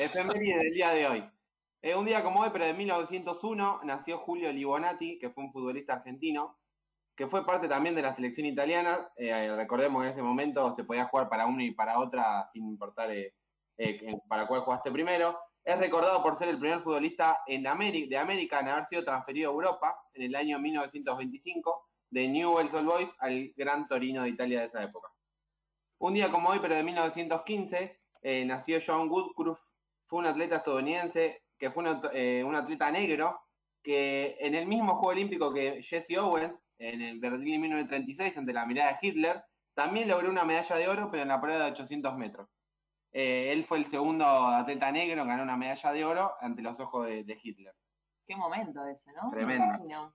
[0.00, 1.30] Efeméride del día de hoy.
[1.82, 5.94] Eh, un día como hoy, pero de 1901, nació Julio Libonati, que fue un futbolista
[5.94, 6.56] argentino,
[7.16, 9.10] que fue parte también de la selección italiana.
[9.16, 12.66] Eh, recordemos que en ese momento se podía jugar para una y para otra sin
[12.66, 13.34] importar eh,
[13.76, 15.38] eh, para cuál jugaste primero.
[15.62, 19.50] Es recordado por ser el primer futbolista en América, de América en haber sido transferido
[19.50, 24.60] a Europa en el año 1925, de Newell's Old Boys al Gran Torino de Italia
[24.60, 25.08] de esa época.
[25.98, 28.00] Un día como hoy, pero de 1915,
[28.46, 29.60] nació John Woodcroft,
[30.06, 31.82] fue un atleta estadounidense que fue
[32.44, 33.40] un atleta negro
[33.82, 38.64] que en el mismo Juego Olímpico que Jesse Owens, en el Berlín 1936, ante la
[38.64, 39.44] mirada de Hitler,
[39.74, 42.48] también logró una medalla de oro, pero en la prueba de 800 metros.
[43.12, 46.78] Eh, él fue el segundo atleta negro en ganar una medalla de oro ante los
[46.80, 47.74] ojos de, Hitler.
[48.26, 49.30] Qué momento ese, ¿no?
[49.30, 50.14] Tremendo.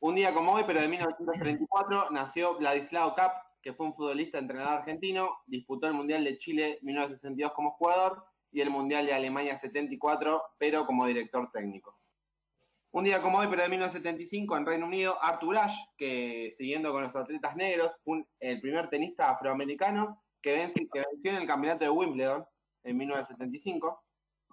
[0.00, 4.78] Un día como hoy, pero de 1934, nació Vladislao Kapp, que fue un futbolista entrenador
[4.78, 10.40] argentino, disputó el Mundial de Chile 1962 como jugador y el Mundial de Alemania 74,
[10.56, 11.98] pero como director técnico.
[12.92, 17.02] Un día como hoy, pero de 1975, en Reino Unido, Arthur Ashe, que siguiendo con
[17.02, 20.86] los atletas negros, fue el primer tenista afroamericano que, venció,
[21.24, 22.46] en el campeonato de Wimbledon
[22.84, 24.00] en 1975.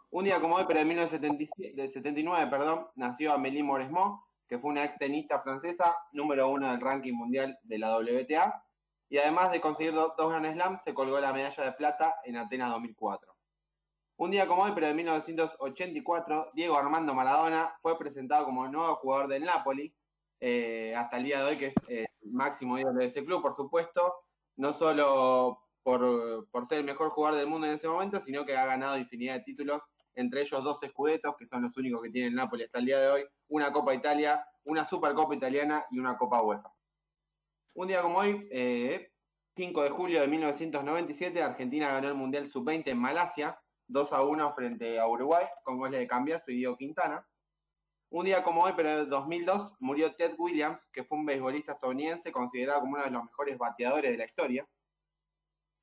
[0.10, 4.98] Un día como hoy, pero de 1979, perdón, nació Amélie Mauresmo, que fue una ex
[4.98, 8.64] tenista francesa, número uno del ranking mundial de la WTA,
[9.10, 12.72] y además de conseguir dos Grand Slams, se colgó la medalla de plata en Atenas
[12.72, 13.36] 2004.
[14.18, 19.28] Un día como hoy, pero de 1984, Diego Armando Maradona fue presentado como nuevo jugador
[19.28, 19.94] del Napoli,
[20.40, 23.56] eh, hasta el día de hoy, que es el máximo ídolo de ese club, por
[23.56, 24.16] supuesto,
[24.58, 28.66] no solo por, ser el mejor jugador del mundo en ese momento, sino que ha
[28.66, 29.84] ganado infinidad de títulos,
[30.16, 33.00] entre ellos dos escudetos, que son los únicos que tiene el Napoli hasta el día
[33.00, 36.72] de hoy, una Copa Italia, una Supercopa Italiana y una Copa UEFA.
[37.76, 39.12] Un día como hoy, 5 eh,
[39.58, 45.00] de julio de 1997, Argentina ganó el Mundial Sub-20 en Malasia, 2 a 1 frente
[45.00, 47.28] a Uruguay, con goles de Cambiaso y Diego Quintana.
[48.10, 52.32] Un día como hoy, pero en 2002, murió Ted Williams, que fue un beisbolista estadounidense
[52.32, 54.68] considerado como uno de los mejores bateadores de la historia.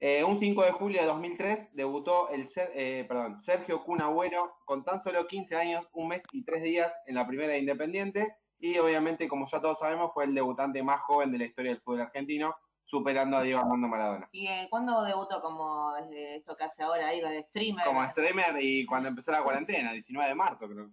[0.05, 5.00] Eh, un 5 de julio de 2003 debutó el eh, perdón, Sergio Cunagüero con tan
[5.00, 9.28] solo 15 años, un mes y tres días en la primera de Independiente y obviamente,
[9.28, 12.53] como ya todos sabemos, fue el debutante más joven de la historia del fútbol argentino,
[12.84, 14.28] superando a Diego Armando Maradona.
[14.32, 17.86] ¿Y eh, cuándo debutó como esto que hace ahora, digo, de streamer?
[17.86, 20.90] Como streamer y cuando empezó la cuarentena, 19 de marzo creo.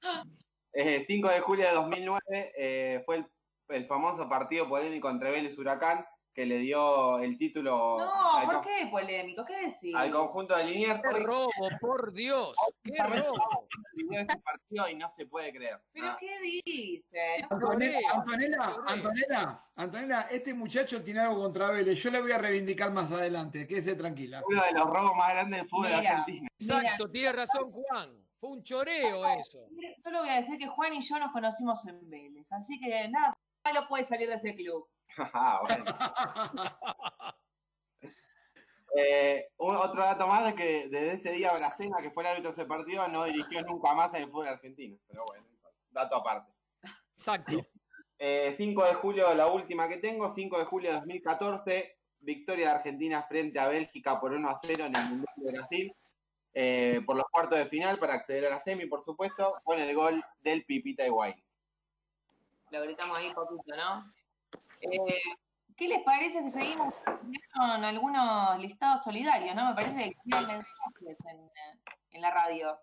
[1.06, 2.20] 5 de julio de 2009
[2.56, 3.26] eh, fue el,
[3.68, 6.06] el, famoso partido polémico entre Vélez y Huracán
[6.36, 7.96] que le dio el título.
[7.98, 9.42] No, ¿por qué polémico?
[9.46, 9.94] ¿Qué decís?
[9.96, 11.00] Al conjunto de Liniers.
[11.02, 12.54] ¡Qué robo, por Dios!
[12.84, 13.66] ¡Qué robo!
[14.10, 15.80] este partido y no se puede creer.
[15.94, 16.16] ¿Pero ah.
[16.20, 17.18] qué dice?
[17.48, 22.02] Antonella, Antonella, Antonella, Antonella, este muchacho tiene algo contra Vélez.
[22.02, 23.66] Yo le voy a reivindicar más adelante.
[23.66, 24.42] Quédese tranquila.
[24.46, 26.48] Uno de los robos más grandes del fútbol argentino.
[26.58, 28.10] Exacto, tiene razón Juan.
[28.36, 29.66] Fue un choreo eso.
[30.04, 32.46] Solo voy a decir que Juan y yo nos conocimos en Vélez.
[32.52, 33.34] Así que nada,
[33.64, 34.86] malo puede salir de ese club.
[38.98, 42.62] Eh, otro dato más es que desde ese día Bracena, que fue el árbitro de
[42.62, 44.96] ese partido, no dirigió nunca más en el fútbol argentino.
[45.06, 45.44] Pero bueno,
[45.90, 46.50] dato aparte.
[47.12, 47.52] Exacto.
[47.52, 47.62] 5
[48.18, 53.22] eh, de julio, la última que tengo, 5 de julio de 2014, victoria de Argentina
[53.28, 55.96] frente a Bélgica por 1 a 0 en el Mundial de Brasil.
[56.58, 59.94] Eh, por los cuartos de final para acceder a la semi, por supuesto, con el
[59.94, 61.36] gol del Pipita Higuaín.
[62.70, 64.10] Lo gritamos ahí poquito, ¿no?
[64.82, 65.20] Eh,
[65.76, 66.94] ¿Qué les parece si seguimos
[67.54, 69.54] con algunos listados solidarios?
[69.54, 69.68] ¿no?
[69.68, 71.16] Me parece que hay mensajes
[72.12, 72.78] en, la radio.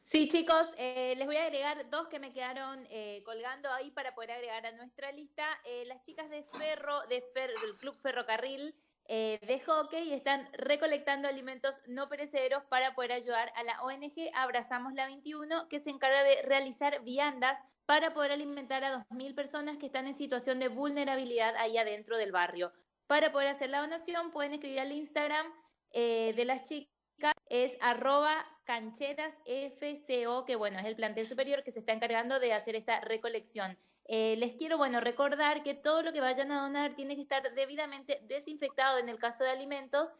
[0.00, 4.12] Sí, chicos, eh, les voy a agregar dos que me quedaron eh, colgando ahí para
[4.12, 5.46] poder agregar a nuestra lista.
[5.86, 8.74] las chicas de Ferro, de del Club Ferrocarril
[9.10, 15.06] de hockey están recolectando alimentos no perecederos para poder ayudar a la ONG Abrazamos la
[15.06, 20.06] 21, que se encarga de realizar viandas para poder alimentar a 2.000 personas que están
[20.06, 22.72] en situación de vulnerabilidad ahí adentro del barrio.
[23.08, 25.46] Para poder hacer la donación pueden escribir al Instagram
[25.90, 31.80] eh, de las chicas, es arroba cancherasfco, que bueno, es el plantel superior que se
[31.80, 33.76] está encargando de hacer esta recolección.
[34.12, 37.54] Eh, les quiero, bueno, recordar que todo lo que vayan a donar tiene que estar
[37.54, 40.16] debidamente desinfectado en el caso de alimentos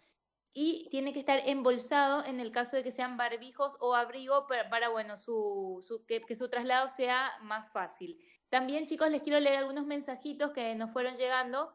[0.55, 4.91] y tiene que estar embolsado en el caso de que sean barbijos o abrigo para,
[4.91, 8.16] bueno, su, que, su traslado sea más fácil.
[8.49, 11.74] También, chicos, les quiero leer algunos mensajitos que nos fueron llegando.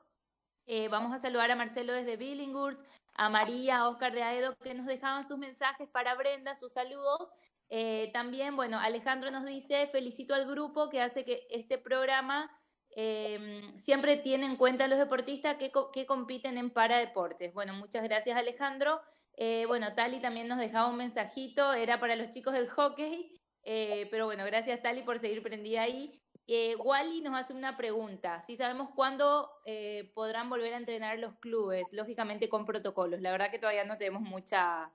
[0.68, 2.80] Eh, vamos a saludar a Marcelo desde Billinghurst,
[3.16, 7.34] a María, a Oscar de Aedo, que nos dejaban sus mensajes para Brenda, sus saludos.
[7.70, 12.51] Eh, también, bueno, Alejandro nos dice, felicito al grupo que hace que este programa
[12.97, 17.53] Em, siempre tiene en cuenta a los deportistas que, que compiten en paradeportes.
[17.53, 19.01] Bueno, muchas gracias Alejandro.
[19.36, 24.07] Eh, bueno, Tali también nos dejaba un mensajito, era para los chicos del hockey, eh,
[24.11, 26.22] pero bueno, gracias Tali por seguir prendida ahí.
[26.47, 31.34] Eh, Wally nos hace una pregunta, si sabemos cuándo eh, podrán volver a entrenar los
[31.39, 33.20] clubes, lógicamente con protocolos.
[33.20, 34.89] La verdad que todavía no tenemos mucha,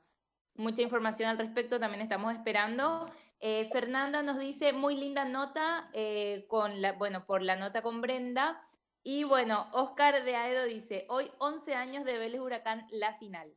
[0.54, 3.10] mucha información al respecto, también estamos esperando.
[3.40, 8.00] Eh, Fernanda nos dice, muy linda nota, eh, con la, bueno, por la nota con
[8.00, 8.62] Brenda.
[9.02, 13.54] Y bueno, Oscar de Aedo dice, hoy 11 años de Vélez Huracán, la final.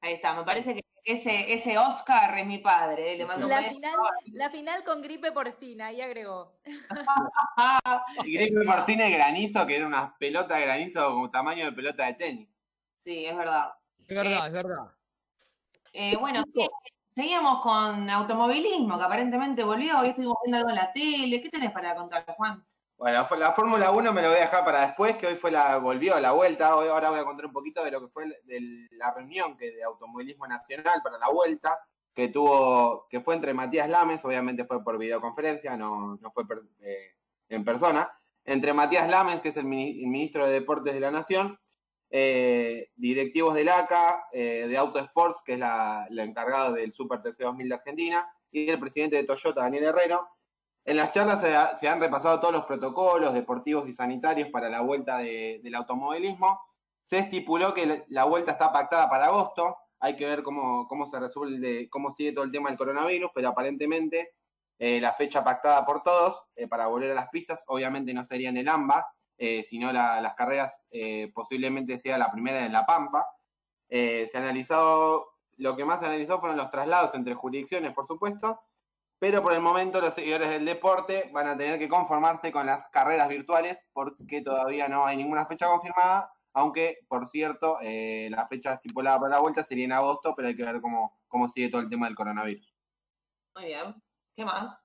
[0.00, 3.12] Ahí está, me parece que ese, ese Oscar es mi padre.
[3.12, 3.92] eh, Le mando un La final,
[4.32, 6.58] la final con gripe porcina, ahí agregó.
[8.24, 12.14] Y Gripe Martínez granizo, que era una pelota de granizo como tamaño de pelota de
[12.14, 12.48] tenis.
[13.02, 13.74] Sí, es verdad.
[14.08, 14.93] Es verdad, es verdad.
[15.96, 16.66] Eh, bueno, sí,
[17.14, 20.00] seguíamos con automovilismo, que aparentemente volvió.
[20.00, 21.40] Hoy estuvimos viendo algo en la tele.
[21.40, 22.64] ¿Qué tenés para contar, Juan?
[22.96, 25.78] Bueno, la Fórmula 1 me lo voy a dejar para después, que hoy fue la,
[25.78, 26.74] volvió la vuelta.
[26.76, 29.56] Hoy, ahora voy a contar un poquito de lo que fue el- de la reunión
[29.56, 31.78] que de automovilismo nacional para la vuelta,
[32.12, 36.62] que tuvo, que fue entre Matías Lames, obviamente fue por videoconferencia, no, no fue per-
[36.82, 37.14] eh,
[37.48, 38.10] en persona,
[38.44, 41.58] entre Matías Lames, que es el, mini- el ministro de Deportes de la Nación,
[42.16, 47.42] eh, directivos del ACA, eh, de Auto Sports, que es la, encargada del Super TC
[47.42, 50.28] 2000 de Argentina, y el presidente de Toyota, Daniel Herrero.
[50.84, 54.68] En las charlas se, ha- se han repasado todos los protocolos deportivos y sanitarios para
[54.68, 56.60] la vuelta de- del automovilismo.
[57.02, 59.76] Se estipuló que la- vuelta está pactada para agosto.
[59.98, 63.48] Hay que ver cómo, cómo se resuelve, cómo sigue todo el tema del coronavirus, pero
[63.48, 64.34] aparentemente
[64.78, 68.56] eh, la fecha pactada por todos para volver a las pistas, obviamente no sería en
[68.58, 69.04] el AMBA,
[69.38, 73.26] eh, sino la- las carreras eh, posiblemente sea la primera en La Pampa.
[73.88, 78.06] Eh, se ha analizado, lo que más se analizó fueron los traslados entre jurisdicciones, por
[78.06, 78.60] supuesto,
[79.18, 82.88] pero por el momento los seguidores del deporte van a tener que conformarse con las
[82.90, 88.74] carreras virtuales porque todavía no hay ninguna fecha confirmada, aunque, por cierto, eh, la fecha
[88.74, 91.80] estipulada para la vuelta sería en agosto, pero hay que ver cómo, cómo sigue todo
[91.80, 92.74] el tema del coronavirus.
[93.56, 93.94] Muy bien.
[94.36, 94.83] ¿Qué más?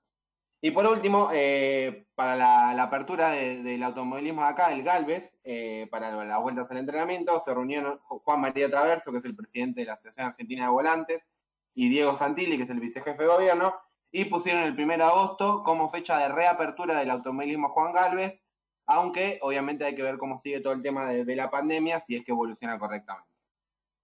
[0.62, 5.88] Y por último, eh, para la, apertura de- del automovilismo de acá, el Galvez, eh,
[5.90, 9.88] para las vueltas al entrenamiento, se reunieron Juan María Traverso, que es el presidente de
[9.88, 11.28] la Asociación Argentina de Volantes,
[11.74, 13.74] y Diego Santilli, que es el vicejefe de gobierno,
[14.12, 18.44] y pusieron el 1 de agosto como fecha de reapertura del automovilismo Juan Galvez,
[18.86, 22.26] aunque obviamente hay que ver cómo sigue todo el tema de la pandemia, si es
[22.26, 23.30] que evoluciona correctamente.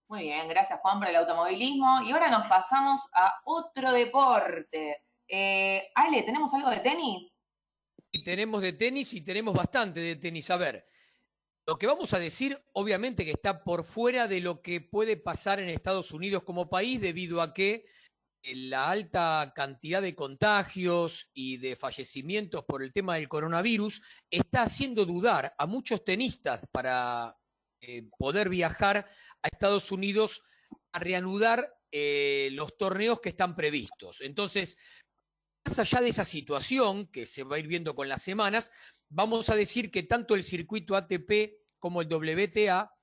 [0.08, 2.04] Muy bien, gracias Juan por el automovilismo.
[2.04, 5.02] Y ahora nos pasamos a otro deporte.
[5.28, 7.42] Eh, Ale, ¿tenemos algo de tenis?
[8.12, 10.50] Y tenemos de tenis y tenemos bastante de tenis.
[10.50, 10.88] A ver,
[11.66, 15.60] lo que vamos a decir, obviamente que está por fuera de lo que puede pasar
[15.60, 17.86] en Estados Unidos como país, debido a que
[18.44, 24.62] eh, la alta cantidad de contagios y de fallecimientos por el tema del coronavirus está
[24.62, 27.36] haciendo dudar a muchos tenistas para
[27.82, 29.06] eh, poder viajar
[29.42, 30.44] a Estados Unidos
[30.92, 31.72] a reanudar
[32.52, 34.20] los torneos que están previstos.
[34.20, 34.78] Entonces,
[35.66, 38.72] más allá de esa situación que se va a ir viendo con las semanas,
[39.10, 42.94] vamos a decir que tanto el circuito ATP como el WTA,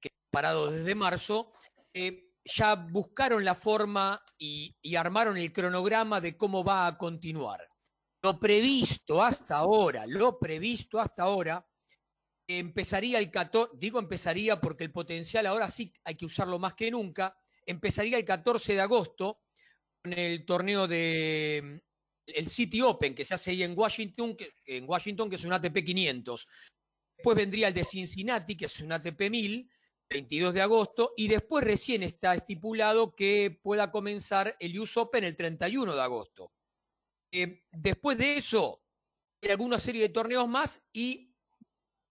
[0.00, 1.52] que parado desde marzo,
[1.94, 7.66] eh, ya buscaron la forma y, y armaron el cronograma de cómo va a continuar.
[8.22, 11.66] Lo previsto hasta ahora, lo previsto hasta ahora,
[12.46, 16.90] empezaría el 14, digo empezaría porque el potencial ahora sí hay que usarlo más que
[16.90, 19.40] nunca, empezaría el 14 de agosto
[20.02, 21.82] con el torneo de
[22.36, 25.52] el City Open que se hace ahí en Washington, que, en Washington, que es un
[25.52, 26.48] ATP 500.
[27.16, 29.70] Después vendría el de Cincinnati, que es un ATP 1000,
[30.08, 35.36] 22 de agosto, y después recién está estipulado que pueda comenzar el US Open el
[35.36, 36.52] 31 de agosto.
[37.32, 38.82] Eh, después de eso,
[39.42, 41.32] hay alguna serie de torneos más y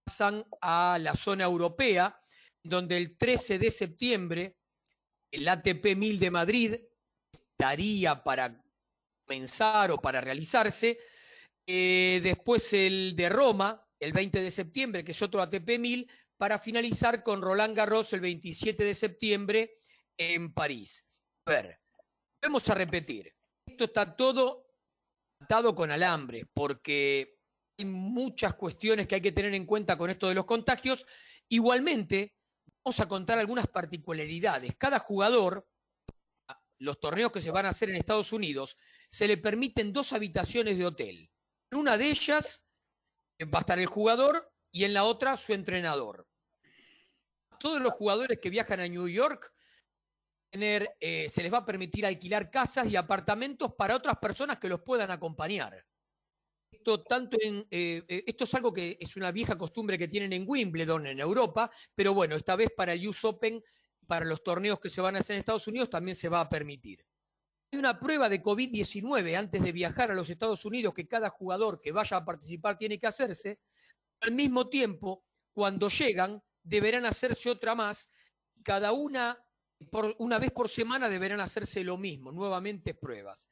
[0.06, 2.20] pasan a la zona europea,
[2.64, 4.58] donde el 13 de septiembre
[5.32, 6.76] el ATP 1000 de Madrid
[7.32, 8.64] estaría para
[9.30, 10.98] comenzar o para realizarse.
[11.68, 16.58] Eh, después el de Roma, el 20 de septiembre, que es otro ATP 1000, para
[16.58, 19.78] finalizar con Roland Garros el 27 de septiembre
[20.18, 21.06] en París.
[21.48, 21.80] A ver,
[22.42, 23.32] vamos a repetir.
[23.68, 24.66] Esto está todo
[25.42, 27.38] atado con alambre, porque
[27.78, 31.06] hay muchas cuestiones que hay que tener en cuenta con esto de los contagios.
[31.50, 32.34] Igualmente,
[32.84, 34.76] vamos a contar algunas particularidades.
[34.76, 35.68] Cada jugador,
[36.80, 38.76] los torneos que se van a hacer en Estados Unidos,
[39.10, 41.30] se le permiten dos habitaciones de hotel.
[41.72, 42.66] En una de ellas
[43.38, 46.28] eh, va a estar el jugador y en la otra su entrenador.
[47.60, 49.54] Todos los jugadores que viajan a New York
[50.52, 54.82] eh, se les va a permitir alquilar casas y apartamentos para otras personas que los
[54.82, 55.86] puedan acompañar.
[56.72, 61.08] Esto, tanto eh, esto es algo que es una vieja costumbre que tienen en Wimbledon,
[61.08, 63.62] en Europa, pero bueno, esta vez para el US Open
[64.08, 66.50] para los torneos que se van a hacer en Estados Unidos también se va a
[66.50, 67.06] permitir.
[67.72, 71.80] Hay una prueba de COVID-19 antes de viajar a los Estados Unidos que cada jugador
[71.80, 73.60] que vaya a participar tiene que hacerse.
[74.22, 78.10] Al mismo tiempo, cuando llegan, deberán hacerse otra más.
[78.64, 79.38] Cada una,
[80.18, 83.50] una vez por semana, deberán hacerse lo mismo, nuevamente pruebas.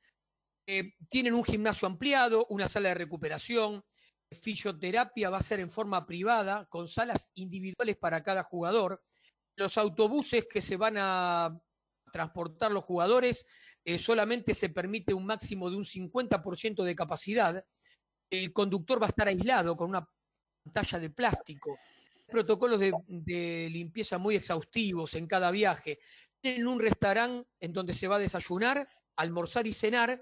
[0.65, 3.85] Eh, tienen un gimnasio ampliado, una sala de recuperación,
[4.31, 9.03] fisioterapia va a ser en forma privada, con salas individuales para cada jugador.
[9.55, 11.61] Los autobuses que se van a
[12.11, 13.45] transportar los jugadores
[13.87, 17.65] eh, solamente se permite un máximo de un 50% de capacidad.
[18.29, 20.05] El conductor va a estar aislado con una
[20.61, 21.79] pantalla de plástico.
[22.27, 25.99] Protocolos de, limpieza muy exhaustivos en cada viaje.
[26.41, 28.85] Tienen un restaurante en donde se va a desayunar,
[29.15, 30.21] almorzar y cenar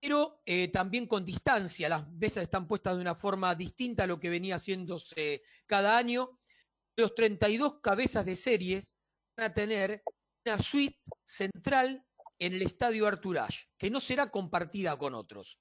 [0.00, 1.90] pero eh, también con distancia.
[1.90, 6.40] Las mesas están puestas de una forma distinta a lo que venía haciéndose cada año.
[6.96, 8.96] Los 32 cabezas de series
[9.36, 10.02] van a tener
[10.44, 12.04] una suite central
[12.38, 15.58] en el estadio Arturage, que no será compartida con otros.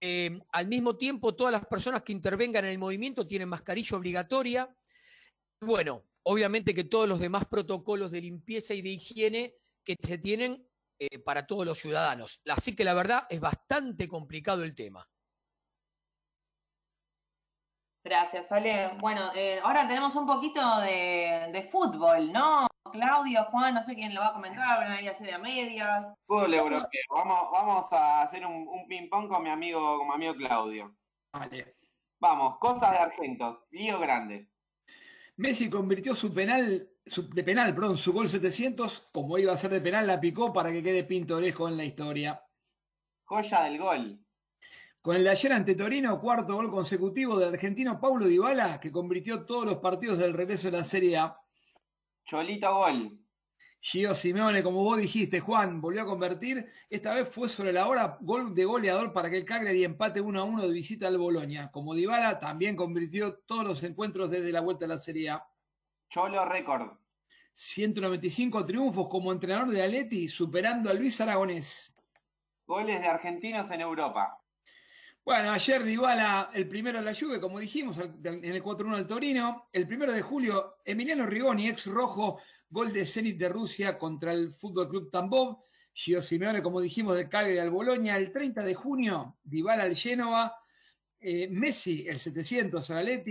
[0.00, 4.76] Eh, al mismo tiempo, todas las personas que intervengan en el movimiento tienen mascarilla obligatoria.
[5.60, 9.54] Bueno, obviamente que todos los demás protocolos de limpieza y de higiene
[9.84, 10.66] que se tienen
[10.98, 12.40] eh, para todos los ciudadanos.
[12.48, 15.08] Así que la verdad es bastante complicado el tema.
[18.04, 18.90] Gracias, Ale.
[19.00, 22.66] Bueno, eh, ahora tenemos un poquito de, fútbol, ¿no?
[22.94, 26.14] Claudio, Juan, no sé quién lo va a comentar, van ahí a hacer de medias.
[26.26, 27.02] Fútbol europeo.
[27.10, 30.94] Vamos, vamos a hacer un, ping-pong con mi amigo, con mi amigo Claudio.
[31.32, 31.74] Vale.
[32.20, 34.48] Vamos, cosas de Argentos, lío grande.
[35.36, 39.80] Messi convirtió su penal, de penal, perdón, su gol 700, como iba a ser de
[39.80, 42.40] penal, la picó para que quede pintoresco en la historia.
[43.24, 44.24] Joya del gol.
[45.02, 49.44] Con el de ayer ante Torino, cuarto gol consecutivo del argentino Paulo Dybala, que convirtió
[49.44, 51.43] todos los partidos del regreso de la Serie A.
[52.24, 53.18] Cholito gol.
[53.80, 56.66] Gio Simeone, como vos dijiste, Juan, volvió a convertir.
[56.88, 60.40] Esta vez fue sobre la hora gol de goleador para que el Cagliari empate 1
[60.40, 61.70] a 1 de visita al Bolonia.
[61.70, 65.46] Como Dybala también convirtió todos los encuentros desde la vuelta a la Serie A.
[66.08, 66.92] Cholo récord.
[67.52, 71.94] 195 triunfos como entrenador de Atleti, superando a Luis Aragonés.
[72.66, 74.43] Goles de argentinos en Europa.
[75.24, 79.70] Bueno, ayer Dybala, el primero en la Juve, como dijimos, en el 4-1 al Torino.
[79.72, 84.52] El primero de julio, Emiliano Rigoni, ex rojo, Gol de Zenit de Rusia contra el
[84.52, 85.64] Fútbol Club Tambov.
[85.94, 88.18] Gio Simeone, como dijimos, del Cagliari al Bolonia.
[88.18, 90.58] El 30 de junio, Dybala al Génova.
[91.18, 93.24] Eh, Messi, el 700 al.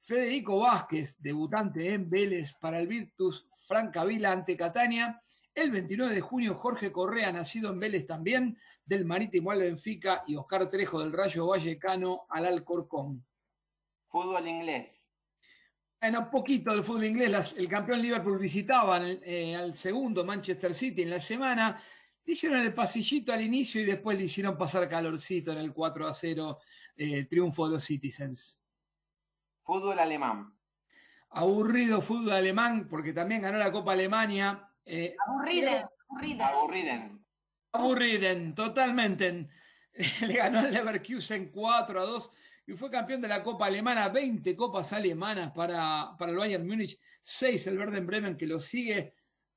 [0.00, 5.22] Federico Vázquez, debutante en Vélez para el Virtus Francavila ante Catania.
[5.54, 10.22] El 29 de junio, Jorge Correa, nacido en Vélez también, del Marítimo al Benfica.
[10.26, 13.24] Y Oscar Trejo, del Rayo Vallecano al Alcorcón.
[14.08, 15.00] Fútbol inglés.
[16.00, 17.54] Bueno, poquito del fútbol inglés.
[17.58, 21.82] el campeón Liverpool visitaba eh, al segundo Manchester City en la semana.
[22.24, 26.06] Le hicieron el pasillito al inicio y después le hicieron pasar calorcito en el 4
[26.06, 26.58] a 0
[26.96, 28.58] eh, triunfo de los Citizens.
[29.62, 30.56] Fútbol alemán.
[31.30, 34.69] Aburrido fútbol alemán porque también ganó la Copa Alemania.
[34.92, 35.84] Eh, aburriden,
[36.40, 37.24] aburriden.
[37.70, 39.48] Aburriden, totalmente.
[40.26, 42.30] Le ganó el Leverkusen 4 a 2
[42.66, 46.98] y fue campeón de la Copa Alemana, 20 copas alemanas para, para el Bayern Múnich,
[47.22, 49.14] 6 el Werder Bremen que lo sigue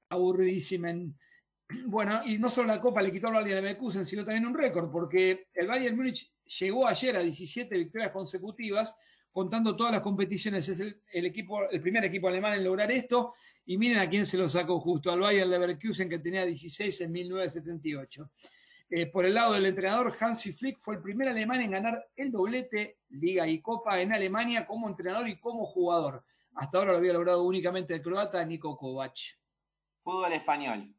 [0.09, 0.87] aburridísimo.
[1.87, 4.91] Bueno, y no solo la Copa le quitó al Bayern Leverkusen, sino también un récord,
[4.91, 8.93] porque el Bayern Múnich llegó ayer a 17 victorias consecutivas,
[9.33, 13.33] contando todas las competiciones, es el, equipo, el primer equipo alemán en lograr esto,
[13.65, 17.11] y miren a quién se lo sacó justo, al Bayern Leverkusen que tenía 16 en
[17.11, 18.29] 1978.
[18.91, 22.31] Eh, por el lado del entrenador, Hansi Flick fue el primer alemán en ganar el
[22.31, 26.23] doblete Liga y Copa en Alemania como entrenador y como jugador.
[26.53, 29.17] Hasta ahora lo había logrado únicamente el croata Niko Kovac.
[30.03, 30.93] Fútbol español.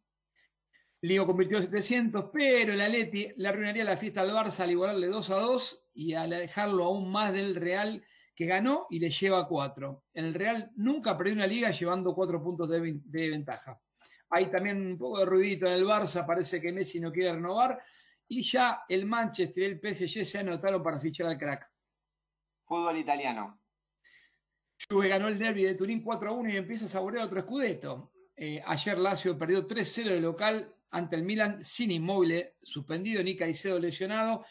[1.03, 5.31] Ligo convirtió 700, pero el Atleti le arruinaría la fiesta al Barça al igualarle 2
[5.31, 8.03] a 2 y al alejarlo aún más del Real
[8.35, 10.05] que ganó y le lleva 4.
[10.15, 13.81] El Real nunca perdió una liga llevando 4 puntos de ventaja.
[14.31, 17.81] Hay también un poco de ruidito en el Barça, parece que Messi no quiere renovar.
[18.27, 21.71] Y ya el Manchester y el PSG se anotaron para fichar al crack.
[22.65, 23.61] Fútbol italiano.
[24.89, 28.13] Juve ganó el derby de Turín 4 a 1 y empieza a saborear otro escudeto.
[28.35, 33.79] Eh, ayer Lazio perdió 3-0 de local ante el Milan sin inmóvil suspendido, ni Caicedo
[33.79, 34.45] lesionado,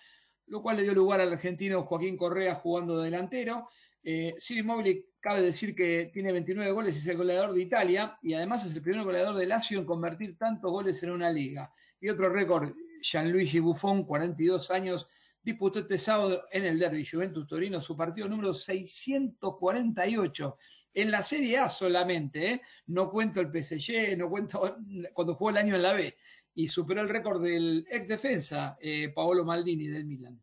[0.48, 3.70] lo cual le dio lugar al argentino Joaquín Correa jugando de delantero.
[4.04, 8.66] Eh, inmóvil Cabe decir que tiene 29 goles es el goleador de Italia y además
[8.66, 11.74] es el primer goleador de Lazio en convertir tantos goles en una liga.
[12.02, 15.08] Y otro récord, Gianluigi Buffon, 42 años,
[15.42, 20.58] disputó este sábado en el Derby Juventus Torino su partido número 648
[20.94, 22.62] en la Serie A solamente, ¿eh?
[22.88, 24.78] no cuento el PSG, no cuento
[25.14, 26.18] cuando jugó el año en la B,
[26.56, 30.42] y superó el récord del ex defensa eh, Paolo Maldini del Milan.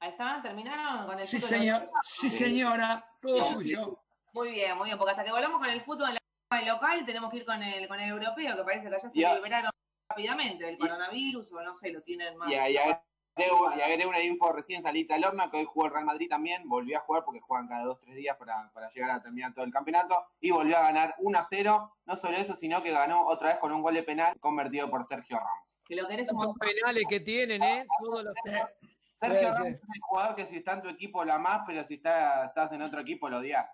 [0.00, 1.48] Ahí está, terminaron con el Sí, fútbol.
[1.58, 4.02] señor, sí, señora, todo suyo.
[4.32, 6.14] Muy bien, muy bien, porque hasta que volvamos con el fútbol en
[6.50, 9.18] la local tenemos que ir con el, con el europeo, que parece que allá se
[9.20, 9.34] Ya.
[9.34, 9.70] liberaron
[10.08, 12.48] rápidamente el coronavirus, o no sé, lo tienen más.
[13.38, 16.28] Agrego, y agregué una info recién salita al horno, que hoy jugó el Real Madrid
[16.28, 19.54] también, volvió a jugar porque juegan cada dos tres días para, para llegar a terminar
[19.54, 22.90] todo el campeonato, y volvió a ganar 1 a 0, no solo eso, sino que
[22.90, 25.68] ganó otra vez con un gol de penal convertido por Sergio Ramos.
[25.84, 27.86] Que lo querés un Los penales que tienen, ¿eh?
[28.00, 28.34] Todos los-
[29.20, 29.74] Sergio Sí, Ramos sí.
[29.74, 32.72] es el jugador que si está en tu equipo la más, pero si está, estás
[32.72, 33.66] en otro equipo lo odias.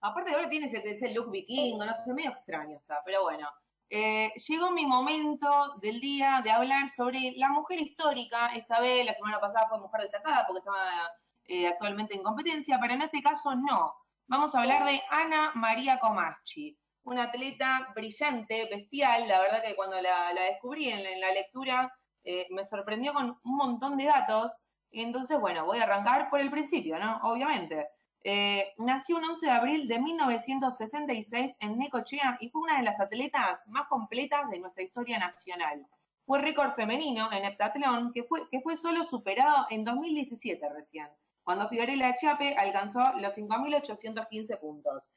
[0.00, 3.48] Aparte ahora tiene ese, ese look vikingo, no sé, medio extraño está, pero bueno.
[3.90, 8.48] Eh, llegó mi momento del día de hablar sobre la mujer histórica.
[8.54, 11.10] Esta vez, la semana pasada fue mujer destacada porque estaba
[11.46, 13.94] eh, actualmente en competencia, pero en este caso no.
[14.26, 19.26] Vamos a hablar de Ana María Comaschi, una atleta brillante, bestial.
[19.26, 21.90] La verdad que cuando la, descubrí en la, en la lectura
[22.24, 24.52] eh, me sorprendió con un montón de datos.
[24.90, 27.20] Entonces, bueno, voy a arrancar por el principio, ¿no?
[27.22, 27.88] Obviamente.
[28.24, 33.00] Eh, nació un 11 de abril de 1966 en Necochea y fue una de las
[33.00, 35.86] atletas más completas de nuestra historia nacional.
[36.26, 41.08] Fue récord femenino en heptatlón que fue, que fue solo superado en 2017 recién,
[41.42, 45.10] cuando Fiorella Chiape alcanzó los 5.815 puntos.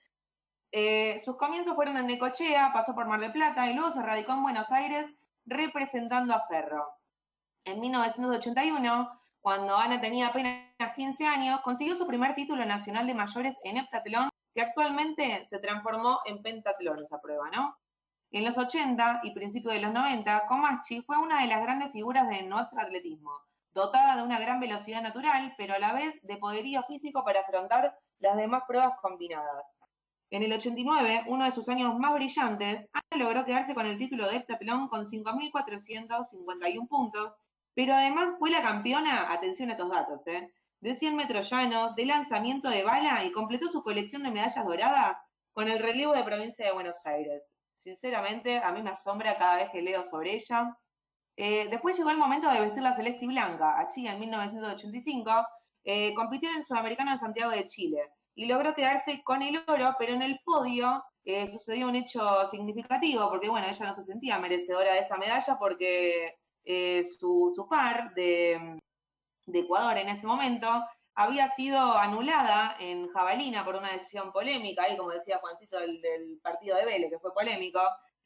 [0.71, 4.31] Eh, sus comienzos fueron en Necochea, pasó por Mar del Plata y luego se radicó
[4.33, 5.13] en Buenos Aires
[5.45, 6.87] representando a Ferro.
[7.65, 13.57] En 1981, cuando Ana tenía apenas 15 años, consiguió su primer título nacional de mayores
[13.63, 17.75] en heptatlón, que actualmente se transformó en pentatlón esa prueba, ¿no?
[18.31, 22.29] En los 80 y principios de los 90, Comaschi fue una de las grandes figuras
[22.29, 23.31] de nuestro atletismo,
[23.73, 27.97] dotada de una gran velocidad natural, pero a la vez de poderío físico para afrontar
[28.19, 29.65] las demás pruebas combinadas.
[30.29, 34.29] En el 89, uno de sus años más brillantes, Ana logró quedarse con el título
[34.29, 37.35] de heptatlón con 5.451 puntos,
[37.73, 40.51] pero además fue la campeona, atención a estos datos, ¿eh?
[40.81, 45.17] de 100 metros llanos, de lanzamiento de bala y completó su colección de medallas doradas
[45.53, 47.53] con el relevo de provincia de Buenos Aires.
[47.83, 50.75] Sinceramente, a mí me asombra cada vez que leo sobre ella.
[51.35, 53.77] Eh, después llegó el momento de vestir la celeste y blanca.
[53.79, 55.31] Allí, en 1985,
[55.83, 59.95] eh, compitió en el Sudamericano de Santiago de Chile y logró quedarse con el oro,
[59.99, 64.39] pero en el podio eh, sucedió un hecho significativo, porque bueno, ella no se sentía
[64.39, 68.79] merecedora de esa medalla porque eh, su, su par de,
[69.45, 70.67] de Ecuador en ese momento
[71.15, 76.77] había sido anulada en Jabalina por una decisión polémica, ahí como decía Juancito del, partido
[76.77, 77.81] de Vélez, que fue polémico.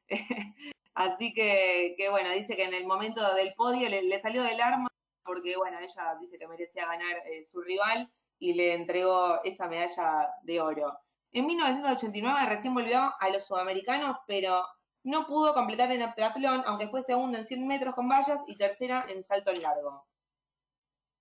[0.94, 4.62] Así que, que, bueno, dice que en el momento del podio le, le, salió del
[4.62, 4.88] arma
[5.26, 8.10] porque, bueno, ella dice que merecía ganar eh, su rival
[8.40, 10.98] y le entregó esa medalla de oro.
[11.32, 14.64] En 1989 recién volvió a los sudamericanos, pero
[15.06, 19.06] no pudo completar en heptatlón, aunque fue segunda en 100 metros con vallas y tercera
[19.08, 20.04] en salto en largo.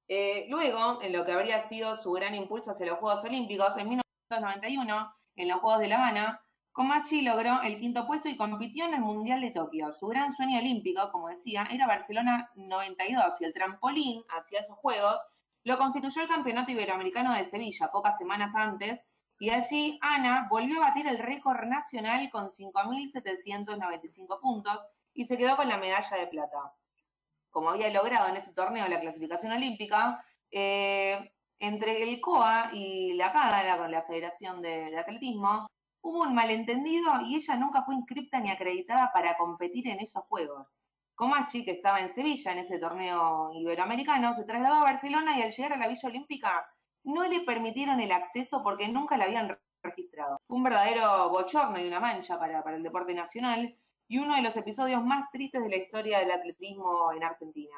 [0.09, 3.89] Eh, luego, en lo que habría sido su gran impulso hacia los Juegos Olímpicos, en
[3.89, 6.41] 1991, en los Juegos de La Habana,
[6.73, 9.93] Comachi logró el quinto puesto y compitió en el Mundial de Tokio.
[9.93, 15.21] Su gran sueño olímpico, como decía, era Barcelona 92 y el trampolín hacia esos Juegos
[15.63, 19.01] lo constituyó el Campeonato Iberoamericano de Sevilla pocas semanas antes
[19.39, 25.57] y allí Ana volvió a batir el récord nacional con 5.795 puntos y se quedó
[25.57, 26.75] con la medalla de plata.
[27.51, 33.33] Como había logrado en ese torneo la clasificación olímpica, eh, entre el COA y la
[33.33, 35.67] CADA, con la Federación de, de Atletismo,
[36.03, 40.69] hubo un malentendido y ella nunca fue inscripta ni acreditada para competir en esos Juegos.
[41.15, 45.53] Comachi, que estaba en Sevilla en ese torneo iberoamericano, se trasladó a Barcelona y al
[45.53, 46.67] llegar a la Villa Olímpica
[47.05, 50.39] no le permitieron el acceso porque nunca la habían registrado.
[50.47, 53.77] Fue un verdadero bochorno y una mancha para, para el deporte nacional
[54.09, 57.77] y uno de los episodios más tristes de la historia del atletismo en Argentina.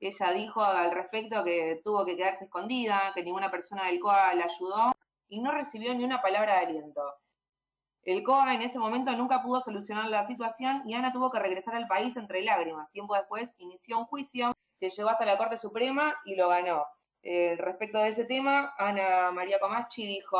[0.00, 4.44] Ella dijo al respecto que tuvo que quedarse escondida, que ninguna persona del COA la
[4.44, 4.92] ayudó
[5.28, 7.02] y no recibió ni una palabra de aliento.
[8.02, 11.74] El COA en ese momento nunca pudo solucionar la situación y Ana tuvo que regresar
[11.74, 12.90] al país entre lágrimas.
[12.92, 16.86] Tiempo después inició un juicio que llegó hasta la Corte Suprema y lo ganó.
[17.22, 20.38] Eh, respecto de ese tema, Ana María Comaschi dijo,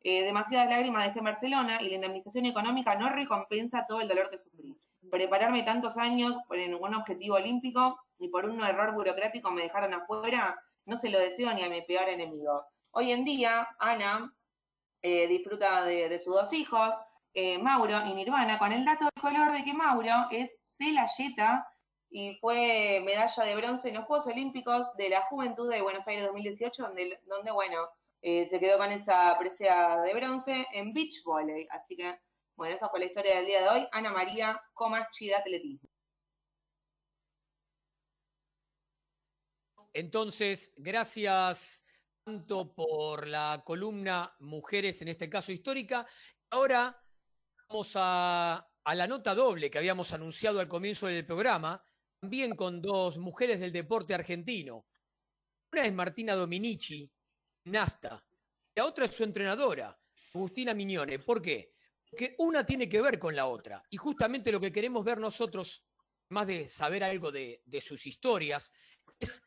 [0.00, 4.30] eh, demasiadas lágrimas dejé en Barcelona y la indemnización económica no recompensa todo el dolor
[4.30, 4.76] que sufrí.
[5.10, 10.56] Prepararme tantos años por un objetivo olímpico y por un error burocrático me dejaron afuera,
[10.86, 12.64] no se lo deseo ni a mi peor enemigo.
[12.92, 14.32] Hoy en día, Ana
[15.02, 16.94] eh, disfruta de, de, sus dos hijos,
[17.62, 21.66] Mauro y Nirvana, con el dato de color de que Mauro es Celayeta
[22.12, 26.26] y fue medalla de bronce en los Juegos Olímpicos de la Juventud de Buenos Aires
[26.26, 27.88] 2018, donde, donde bueno,
[28.20, 31.66] eh, se quedó con esa presea de bronce en beach volley.
[31.70, 32.20] Así que,
[32.54, 33.88] bueno, esa fue la historia del día de hoy.
[33.92, 35.88] Ana María Comas Chida Atletismo.
[39.94, 41.82] Entonces, gracias
[42.24, 46.06] tanto por la columna Mujeres, en este caso histórica.
[46.50, 47.02] Ahora
[47.68, 51.82] vamos a, a la nota doble que habíamos anunciado al comienzo del programa,
[52.22, 54.86] también con dos mujeres del deporte argentino.
[55.72, 57.10] Una es Martina Dominici,
[57.64, 58.24] gimnasta,
[58.76, 59.98] la otra es su entrenadora,
[60.32, 61.18] Agustina Miñone.
[61.18, 61.74] ¿Por qué?
[62.08, 63.82] Porque una tiene que ver con la otra.
[63.90, 65.84] Y justamente lo que queremos ver nosotros,
[66.28, 68.72] más de saber algo de, de sus historias,
[69.18, 69.42] es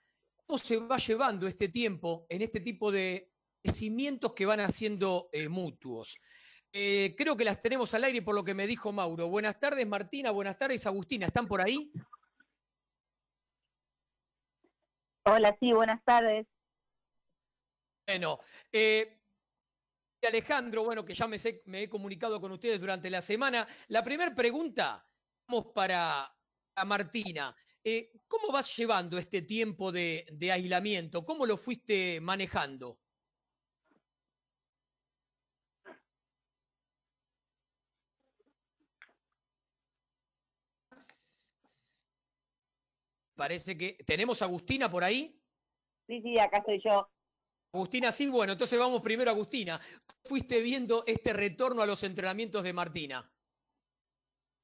[0.45, 3.31] cómo se va llevando este tiempo en este tipo de
[3.63, 6.17] cimientos que van haciendo eh, mutuos.
[6.73, 9.29] Eh, creo que las tenemos al aire por lo que me dijo Mauro.
[9.29, 10.31] Buenas tardes, Martina.
[10.31, 11.27] Buenas tardes, Agustina.
[11.27, 11.89] ¿Están por ahí?
[15.27, 16.47] Hola, sí, buenas tardes.
[18.07, 18.39] Bueno,
[18.71, 19.19] eh,
[20.27, 23.67] Alejandro, bueno, que ya me, sé- me he comunicado con ustedes durante la semana.
[23.89, 25.07] La primera pregunta,
[25.47, 26.35] vamos para,
[26.73, 27.55] para Martina.
[27.83, 31.23] Eh, ¿Cómo vas llevando este tiempo de, de aislamiento?
[31.23, 32.99] ¿Cómo lo fuiste manejando?
[43.35, 43.97] Parece que.
[44.05, 45.39] ¿Tenemos a Agustina por ahí?
[46.07, 47.07] Sí, sí, acá estoy yo.
[47.73, 49.79] Agustina, sí, bueno, entonces vamos primero a Agustina.
[50.07, 53.29] ¿Cómo fuiste viendo este retorno a los entrenamientos de Martina?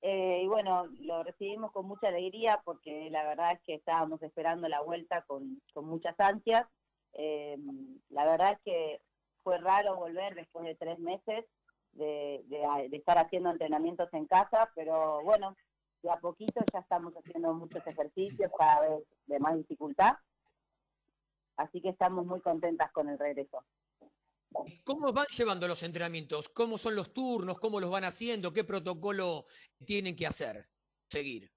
[0.01, 4.67] Eh, y bueno, lo recibimos con mucha alegría porque la verdad es que estábamos esperando
[4.67, 6.67] la vuelta con, con muchas ansias.
[7.13, 7.57] Eh,
[8.09, 9.01] la verdad es que
[9.43, 11.45] fue raro volver después de tres meses
[11.91, 15.55] de, de- de estar haciendo entrenamientos en casa, pero bueno,
[16.01, 20.13] de a poquito ya estamos haciendo muchos ejercicios cada vez de más dificultad.
[21.57, 23.63] Así que estamos muy contentas con el regreso.
[24.83, 26.49] ¿Cómo van llevando los entrenamientos?
[26.49, 27.59] ¿Cómo son los turnos?
[27.59, 28.51] ¿Cómo los van haciendo?
[28.51, 29.45] ¿Qué protocolo
[29.85, 30.67] tienen que hacer?
[31.07, 31.51] Seguir.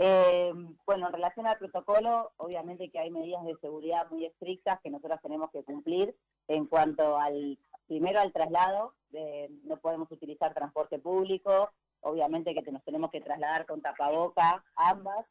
[0.00, 0.52] Eh,
[0.86, 5.18] bueno, en relación al protocolo, obviamente que hay medidas de seguridad muy estrictas que nosotros
[5.22, 6.14] tenemos que cumplir
[6.46, 11.70] en cuanto al, primero al traslado, de- no podemos utilizar transporte público,
[12.00, 15.26] obviamente que nos tenemos que trasladar con tapaboca, ambas,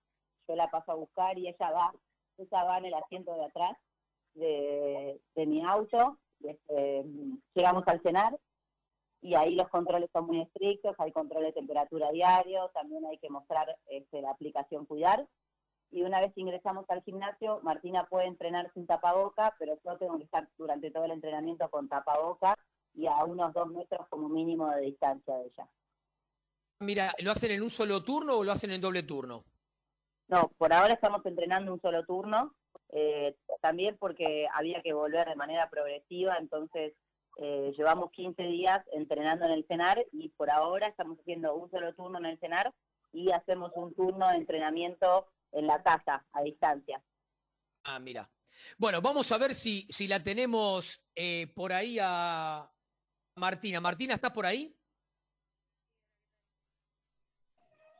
[0.47, 1.93] yo la paso a buscar y ella va,
[2.37, 3.77] ella va en el asiento de atrás
[4.33, 7.05] de, de mi auto, este,
[7.53, 8.37] llegamos al cenar
[9.21, 13.29] y ahí los controles son muy estrictos, hay control de temperatura diario, también hay que
[13.29, 15.27] mostrar este, la aplicación Cuidar.
[15.89, 20.25] Y una vez ingresamos al gimnasio, Martina puede entrenar sin tapaboca, pero yo tengo que
[20.25, 22.57] estar durante todo el entrenamiento con tapaboca
[22.93, 25.67] y a unos dos metros como mínimo de distancia de ella.
[26.79, 29.45] Mira, ¿lo hacen en un solo turno o lo hacen en doble turno?
[30.27, 32.53] No, por ahora estamos entrenando un solo turno,
[32.89, 36.93] eh, también porque había que volver de manera progresiva, entonces
[37.37, 41.93] eh, llevamos 15 días entrenando en el CENAR y por ahora estamos haciendo un solo
[41.95, 42.73] turno en el CENAR
[43.13, 47.01] y hacemos un turno de entrenamiento en la casa, a distancia.
[47.83, 48.29] Ah, mira.
[48.77, 52.69] Bueno, vamos a ver si, si la tenemos eh, por ahí a
[53.35, 53.79] Martina.
[53.79, 54.75] Martina, ¿estás por ahí?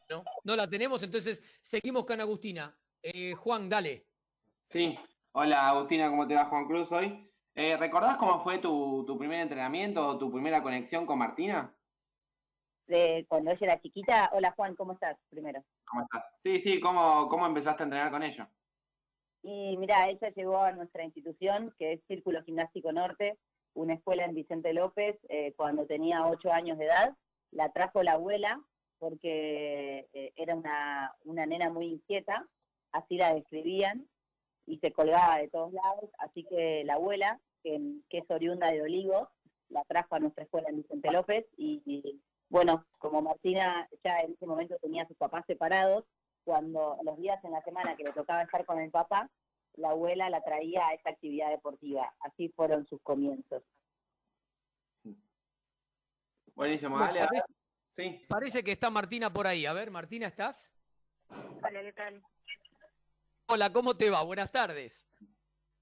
[0.10, 2.74] No, no la tenemos, entonces seguimos con Agustina.
[3.02, 4.06] Eh, Juan, dale.
[4.70, 4.98] Sí.
[5.34, 7.30] Hola Agustina, ¿cómo te va Juan Cruz hoy?
[7.54, 11.74] Eh, ¿Recordás cómo fue tu, tu primer entrenamiento o tu primera conexión con Martina?
[12.88, 15.18] De cuando ella era chiquita, hola Juan, ¿cómo estás?
[15.30, 15.64] Primero.
[15.86, 16.24] ¿Cómo estás?
[16.40, 18.50] Sí, sí, ¿cómo, cómo empezaste a entrenar con ella?
[19.44, 23.38] Y mira, ella llegó a nuestra institución, que es Círculo Gimnástico Norte,
[23.74, 27.16] una escuela en Vicente López, eh, cuando tenía ocho años de edad.
[27.52, 28.62] La trajo la abuela
[29.00, 32.48] porque eh, era una, una nena muy inquieta,
[32.92, 34.08] así la describían,
[34.66, 36.10] y se colgaba de todos lados.
[36.20, 37.80] Así que la abuela, que,
[38.10, 39.30] que es oriunda de Olivos,
[39.70, 41.46] la trajo a nuestra escuela en Vicente López.
[41.58, 46.06] Y, y, bueno, como Martina ya en ese momento tenía a sus papás separados,
[46.44, 49.30] cuando los días en la semana que le tocaba estar con el papá,
[49.76, 52.14] la abuela la traía a esta actividad deportiva.
[52.20, 53.64] Así fueron sus comienzos.
[56.56, 57.28] Buenísimo, Bueno,
[57.98, 58.24] Sí.
[58.28, 59.66] parece que está Martina por ahí.
[59.66, 60.72] A ver, Martina, ¿estás?
[61.30, 62.24] Hola, ¿qué tal?
[63.48, 64.22] Hola, ¿cómo te va?
[64.22, 65.10] Buenas tardes.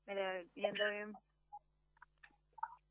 [0.05, 1.13] Mira, bien, todo bien.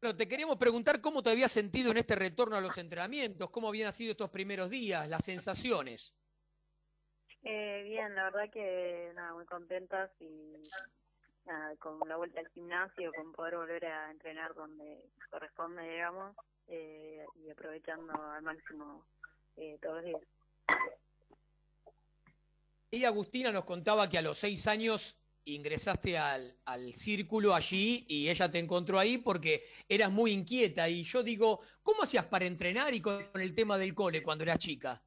[0.02, 3.68] Bueno, te queríamos preguntar cómo te habías sentido en este retorno a los entrenamientos, cómo
[3.68, 6.14] habían sido estos primeros días, las sensaciones.
[7.44, 10.52] Eh, bien, la verdad que nada, muy contentas y
[11.46, 16.36] nada, con la vuelta al gimnasio, con poder volver a entrenar donde corresponde, digamos,
[16.68, 19.06] eh, y aprovechando al máximo
[19.56, 20.22] eh, todos los días.
[22.90, 28.28] Y Agustina nos contaba que a los seis años ingresaste al, al círculo allí y
[28.28, 30.88] ella te encontró ahí porque eras muy inquieta.
[30.88, 34.58] Y yo digo, ¿cómo hacías para entrenar y con el tema del cole cuando eras
[34.58, 35.02] chica?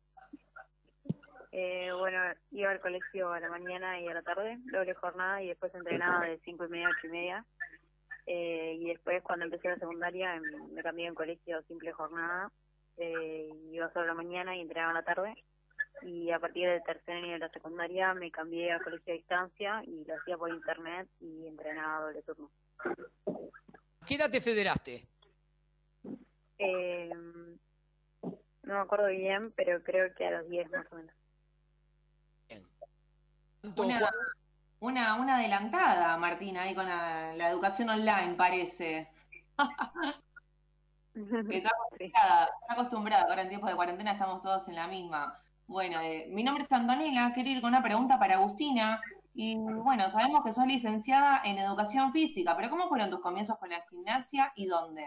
[1.51, 2.19] Eh, bueno,
[2.51, 6.25] iba al colegio a la mañana y a la tarde, doble jornada, y después entrenaba
[6.25, 7.45] de cinco y media a ocho y media.
[8.27, 12.51] Eh, y después, cuando empecé la secundaria, em, me cambié en colegio simple jornada.
[12.97, 15.33] Eh, iba solo a la mañana y entrenaba a la tarde.
[16.01, 19.83] Y a partir del tercer año de la secundaria me cambié a colegio a distancia
[19.85, 22.51] y lo hacía por internet y entrenaba doble turno.
[24.05, 25.07] ¿Qué edad te federaste?
[26.59, 27.09] Eh,
[28.67, 31.15] no me acuerdo bien, pero creo que a los 10 más o menos.
[33.75, 34.11] Una,
[34.79, 39.09] una, una adelantada, Martina, ahí con la, la educación online, parece.
[41.49, 45.39] está acostumbrada, está acostumbrada, ahora en tiempos de cuarentena estamos todos en la misma.
[45.65, 49.01] Bueno, eh, mi nombre es Antonella, quiero ir con una pregunta para Agustina.
[49.33, 53.69] Y bueno, sabemos que sos licenciada en educación física, pero ¿cómo fueron tus comienzos con
[53.69, 55.05] la gimnasia y dónde?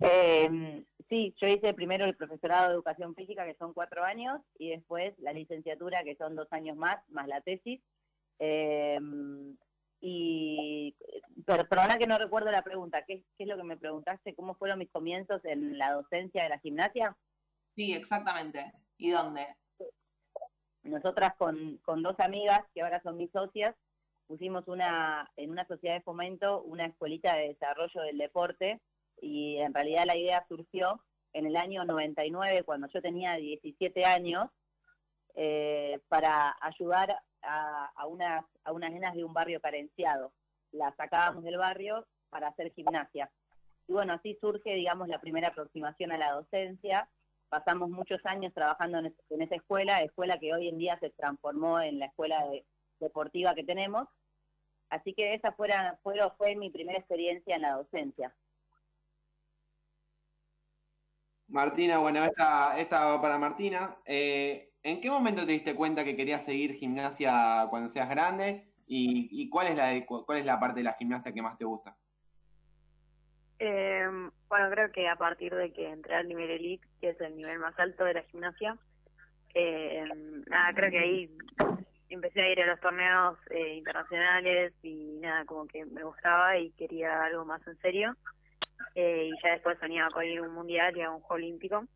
[0.00, 0.84] Eh,
[1.14, 5.16] sí, yo hice primero el profesorado de educación física, que son cuatro años, y después
[5.18, 7.80] la licenciatura, que son dos años más, más la tesis.
[8.40, 8.98] Eh,
[10.00, 10.94] y,
[11.46, 14.34] perdona que no recuerdo la pregunta, ¿Qué, ¿qué es lo que me preguntaste?
[14.34, 17.16] ¿Cómo fueron mis comienzos en la docencia de la gimnasia?
[17.76, 18.72] Sí, exactamente.
[18.98, 19.46] ¿Y dónde?
[20.82, 23.74] Nosotras con, con dos amigas, que ahora son mis socias,
[24.26, 28.80] pusimos una en una sociedad de fomento una escuelita de desarrollo del deporte
[29.20, 31.00] y en realidad la idea surgió
[31.32, 34.50] en el año 99, cuando yo tenía 17 años,
[35.34, 40.32] eh, para ayudar a, a, unas, a unas nenas de un barrio carenciado.
[40.70, 43.30] Las sacábamos del barrio para hacer gimnasia.
[43.88, 47.08] Y bueno, así surge, digamos, la primera aproximación a la docencia.
[47.48, 51.80] Pasamos muchos años trabajando en, en esa escuela, escuela que hoy en día se transformó
[51.80, 52.64] en la escuela de,
[53.00, 54.08] deportiva que tenemos.
[54.90, 58.34] Así que esa fuera, fue, fue mi primera experiencia en la docencia.
[61.48, 63.96] Martina, bueno, esta, esta para Martina.
[64.04, 68.68] Eh, ¿En qué momento te diste cuenta que querías seguir gimnasia cuando seas grande?
[68.86, 71.64] ¿Y, y cuál, es la, cuál es la parte de la gimnasia que más te
[71.64, 71.96] gusta?
[73.58, 74.06] Eh,
[74.48, 77.58] bueno, creo que a partir de que entré al nivel elite, que es el nivel
[77.58, 78.76] más alto de la gimnasia,
[79.54, 80.04] eh,
[80.48, 81.30] nada, creo que ahí
[82.08, 86.72] empecé a ir a los torneos eh, internacionales y nada, como que me gustaba y
[86.72, 88.14] quería algo más en serio.
[88.94, 91.86] Eh, y ya después soñaba con ir a un mundial y a un juego olímpico.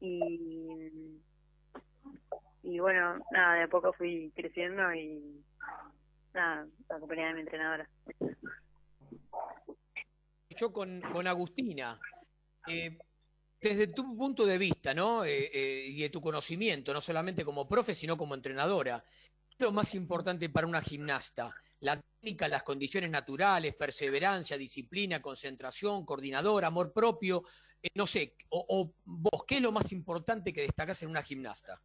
[0.00, 1.20] Y,
[2.62, 5.44] y bueno, nada, de a poco fui creciendo y
[6.32, 7.88] nada, acompañé a mi entrenadora.
[10.56, 11.98] Yo con, con Agustina,
[12.66, 12.98] eh,
[13.60, 15.24] desde tu punto de vista, ¿no?
[15.24, 19.04] Eh, eh, y de tu conocimiento, no solamente como profe, sino como entrenadora,
[19.48, 21.54] ¿qué es lo más importante para una gimnasta?
[21.80, 27.42] La técnica, las condiciones naturales, perseverancia, disciplina, concentración, coordinador, amor propio,
[27.82, 31.22] eh, no sé, o, o, vos, ¿qué es lo más importante que destacás en una
[31.22, 31.80] gimnasta?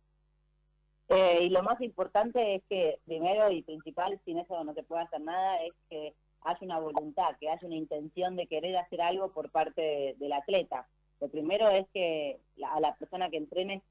[1.07, 5.03] Eh, y lo más importante es que, primero y principal, sin eso no te puede
[5.03, 9.32] hacer nada, es que haya una voluntad, que haya una intención de querer hacer algo
[9.32, 10.88] por parte de, del atleta.
[11.20, 12.40] Lo primero es que
[12.70, 13.82] a la persona que entrene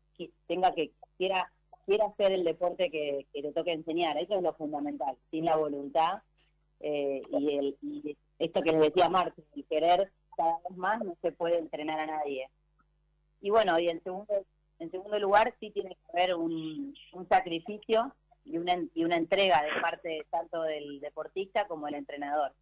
[0.46, 1.50] tenga que quiera
[1.86, 5.16] quiera hacer el deporte que, que le toque enseñar, eso es lo fundamental.
[5.30, 6.22] Sin la voluntad
[6.80, 11.16] eh, y, el, y esto que les decía Martín, el querer cada vez más no
[11.22, 12.48] se puede entrenar a nadie.
[13.40, 14.44] Y bueno, y en segundo,
[14.78, 19.62] en segundo lugar sí tiene que haber un, un sacrificio y una, y una entrega
[19.62, 22.52] de parte tanto del deportista como del entrenador.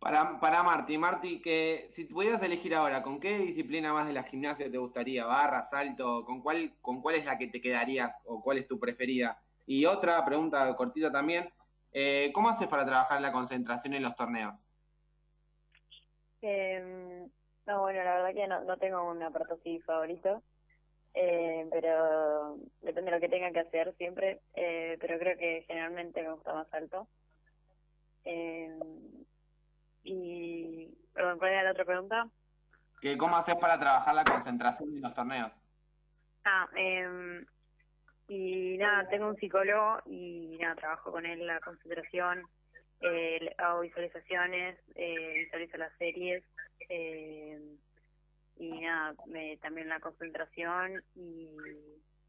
[0.00, 4.22] Para, para Marti, Marti, que si pudieras elegir ahora, ¿con qué disciplina más de la
[4.22, 5.26] gimnasia te gustaría?
[5.26, 6.24] ¿Barra, salto?
[6.24, 9.38] ¿Con cuál, ¿Con cuál es la que te quedarías o cuál es tu preferida?
[9.66, 11.52] Y otra pregunta cortita también,
[11.92, 14.58] eh, ¿cómo haces para trabajar la concentración en los torneos?
[16.40, 17.28] Eh,
[17.66, 20.42] no, bueno, la verdad que no, no tengo un aparato así favorito,
[21.12, 26.22] eh, pero depende de lo que tenga que hacer siempre, eh, pero creo que generalmente
[26.22, 27.06] me gusta más alto.
[28.24, 28.78] Eh,
[30.02, 32.28] y, perdón, ¿cuál era la otra pregunta?
[33.00, 35.52] ¿Que ¿Cómo haces para trabajar la concentración en los torneos?
[36.44, 37.44] Ah, eh,
[38.30, 42.44] y nada, tengo un psicólogo y nada, trabajo con él la concentración,
[43.00, 46.44] eh, hago visualizaciones, eh, visualizo las series,
[46.88, 47.58] eh,
[48.56, 51.56] y nada, me, también la concentración y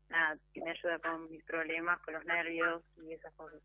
[0.09, 3.61] nada, me ayuda con mis problemas, con los nervios y esas cosas.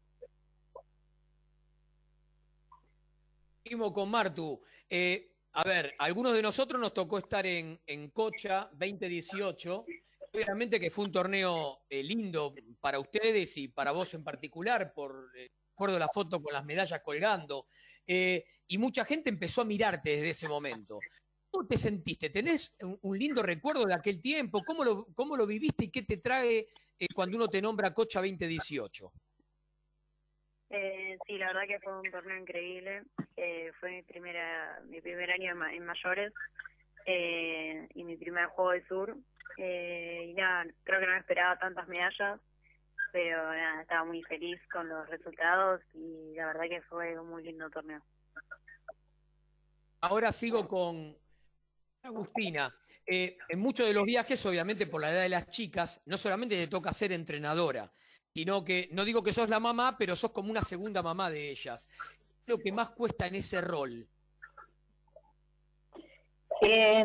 [3.66, 4.62] Seguimos con Martu.
[4.88, 9.84] Eh, a ver, algunos de nosotros nos tocó estar en, en Cocha 2018.
[10.32, 15.32] Obviamente que fue un torneo eh, lindo para ustedes y para vos en particular, por
[15.36, 15.50] eh,
[15.98, 17.66] la foto con las medallas colgando,
[18.06, 21.00] eh, y mucha gente empezó a mirarte desde ese momento.
[21.50, 22.30] ¿Cómo te sentiste?
[22.30, 24.62] ¿Tenés un, un lindo recuerdo de aquel tiempo?
[24.64, 26.68] ¿Cómo lo, cómo lo viviste y qué te trae
[27.16, 29.12] cuando uno te nombra Cocha 2018?
[30.70, 33.04] Eh, sí, la verdad que fue un torneo increíble.
[33.36, 36.32] Eh, fue mi primera, mi primer año en, ma- en mayores
[37.06, 39.16] eh, y mi primer juego de sur.
[39.58, 42.40] Eh, y nada, creo que no esperaba tantas medallas,
[43.12, 47.42] pero nada, estaba muy feliz con los resultados y la verdad que fue un muy
[47.44, 48.02] lindo torneo.
[50.00, 51.16] Ahora sigo con
[52.02, 52.74] Agustina.
[53.06, 56.56] Eh, en muchos de los viajes, obviamente por la edad de las chicas, no solamente
[56.56, 57.90] te toca ser entrenadora,
[58.36, 61.48] sino que, no digo que sos la mamá, pero sos como una segunda mamá de
[61.48, 61.88] ellas.
[61.88, 64.06] ¿Qué es lo que más cuesta en ese rol?
[66.60, 67.02] Eh,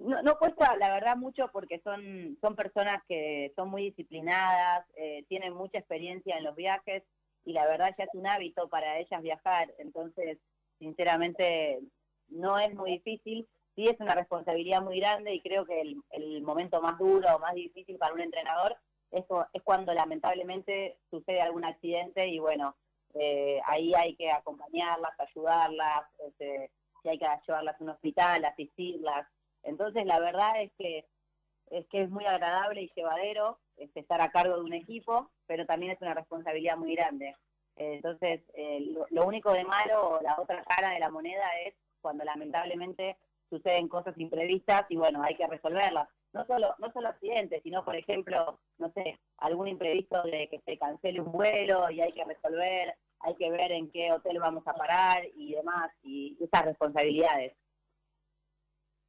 [0.00, 5.24] no, no cuesta, la verdad, mucho porque son, son personas que son muy disciplinadas, eh,
[5.28, 7.04] tienen mucha experiencia en los viajes
[7.44, 9.72] y la verdad ya es un hábito para ellas viajar.
[9.78, 10.38] Entonces,
[10.80, 11.78] sinceramente,
[12.26, 13.46] no es muy difícil.
[13.76, 17.38] Sí es una responsabilidad muy grande y creo que el, el momento más duro o
[17.38, 18.76] más difícil para un entrenador
[19.10, 22.76] es, cu- es cuando lamentablemente sucede algún accidente y bueno,
[23.14, 26.70] eh, ahí hay que acompañarlas, ayudarlas, este,
[27.02, 29.26] si hay que llevarlas a un hospital, asistirlas.
[29.62, 31.06] Entonces, la verdad es que
[31.70, 35.66] es que es muy agradable y llevadero este, estar a cargo de un equipo, pero
[35.66, 37.36] también es una responsabilidad muy grande.
[37.76, 41.48] Eh, entonces, eh, lo, lo único de malo, o la otra cara de la moneda
[41.64, 43.16] es cuando lamentablemente
[43.48, 46.08] suceden cosas imprevistas y bueno, hay que resolverlas.
[46.32, 50.78] No solo, no solo accidentes, sino por ejemplo, no sé, algún imprevisto de que se
[50.78, 54.74] cancele un vuelo y hay que resolver, hay que ver en qué hotel vamos a
[54.74, 57.56] parar y demás, y esas responsabilidades.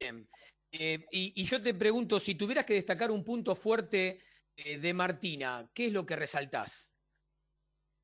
[0.00, 0.28] Bien.
[0.72, 4.18] Eh, y, y yo te pregunto, si tuvieras que destacar un punto fuerte
[4.56, 6.92] eh, de Martina, ¿qué es lo que resaltás?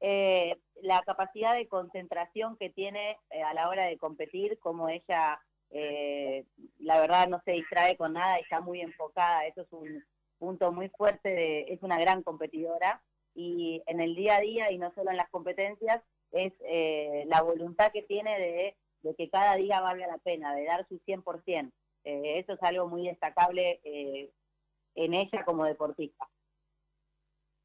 [0.00, 5.40] eh, la capacidad de concentración que tiene eh, a la hora de competir, como ella,
[5.70, 6.44] eh,
[6.78, 9.46] la verdad, no se distrae con nada y está muy enfocada.
[9.46, 10.04] Eso es un
[10.38, 13.02] punto muy fuerte, de, es una gran competidora
[13.38, 17.40] y en el día a día y no solo en las competencias, es eh, la
[17.42, 21.70] voluntad que tiene de, que cada día valga la pena, de dar su 100%.
[22.04, 24.30] Eh, eso es algo muy destacable eh,
[24.96, 26.28] en ella como deportista.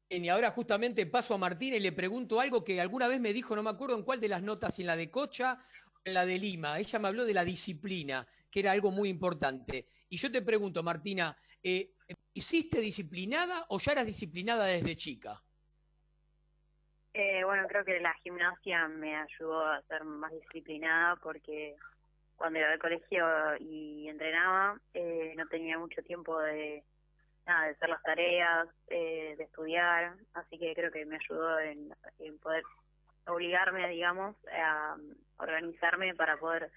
[0.08, 3.56] Y ahora justamente paso a Martina y le pregunto algo que alguna vez me dijo,
[3.56, 5.58] no me acuerdo en cuál de las notas, si en la de Cocha
[6.04, 6.78] la de Lima.
[6.78, 9.86] Ella me habló de la disciplina, que era algo muy importante.
[10.08, 11.92] Y yo te pregunto, Martina, eh,
[12.34, 15.42] ¿hiciste disciplinada o ya eras disciplinada desde chica?
[17.14, 21.76] Eh, bueno, creo que la gimnasia me ayudó a ser más disciplinada porque
[22.36, 23.24] cuando iba al colegio
[23.60, 26.82] y entrenaba eh, no tenía mucho tiempo de
[27.46, 31.94] nada de hacer las tareas, eh, de estudiar, así que creo que me ayudó en,
[32.18, 32.64] en poder
[33.26, 34.96] obligarme, digamos, a
[35.38, 36.70] organizarme para poder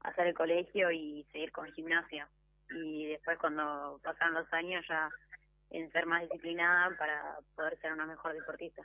[0.00, 2.28] hacer el colegio y seguir con gimnasia.
[2.70, 5.08] Y después cuando pasaron los años ya
[5.70, 8.82] en ser más disciplinada para poder ser una mejor deportista.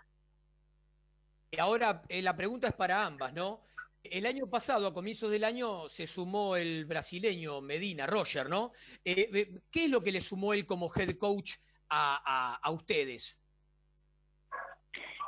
[1.60, 3.62] Ahora eh, la pregunta es para ambas, ¿no?
[4.04, 8.72] El año pasado, a comienzos del año, se sumó el brasileño Medina, Roger, ¿no?
[9.04, 11.56] Eh, eh, ¿Qué es lo que le sumó él como head coach
[11.90, 13.42] a, a- a ustedes?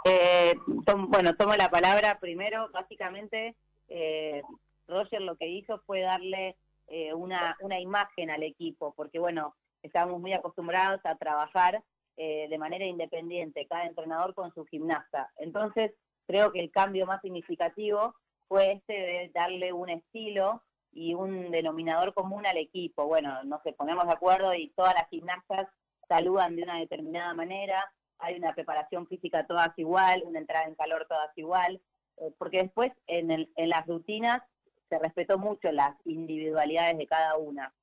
[0.05, 2.69] Eh, bueno, tomo la palabra primero.
[2.71, 3.55] Básicamente,
[3.87, 4.41] eh,
[4.87, 6.57] Roger lo que hizo fue darle
[6.87, 11.83] eh, una, una imagen al equipo, porque bueno, estábamos muy acostumbrados a trabajar
[12.17, 15.31] eh, de manera independiente, cada entrenador con su gimnasta.
[15.37, 15.93] Entonces,
[16.27, 18.15] creo que el cambio más significativo
[18.47, 23.05] fue este de darle un estilo y un denominador común al equipo.
[23.05, 25.67] Bueno, nos ponemos de acuerdo y todas las gimnastas
[26.07, 27.89] saludan de una determinada manera,
[28.19, 31.81] hay una preparación física todas igual, una entrada en calor todas igual,
[32.17, 34.41] eh, porque después en, el- en las rutinas
[34.89, 37.73] se respetó mucho las individualidades de cada una,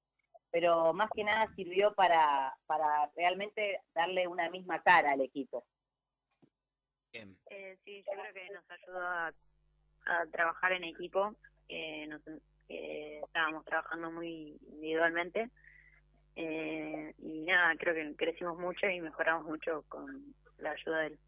[0.51, 5.65] pero más que nada sirvió para, para realmente darle una misma cara al equipo.
[7.51, 9.33] Eh, sí, yo creo que nos ayudó a,
[10.07, 11.35] a trabajar en equipo.
[11.69, 12.23] Eh, nos,
[12.69, 15.51] eh, estábamos trabajando muy individualmente.
[16.37, 21.19] Eh, y nada, creo que crecimos mucho y mejoramos mucho con la ayuda de él.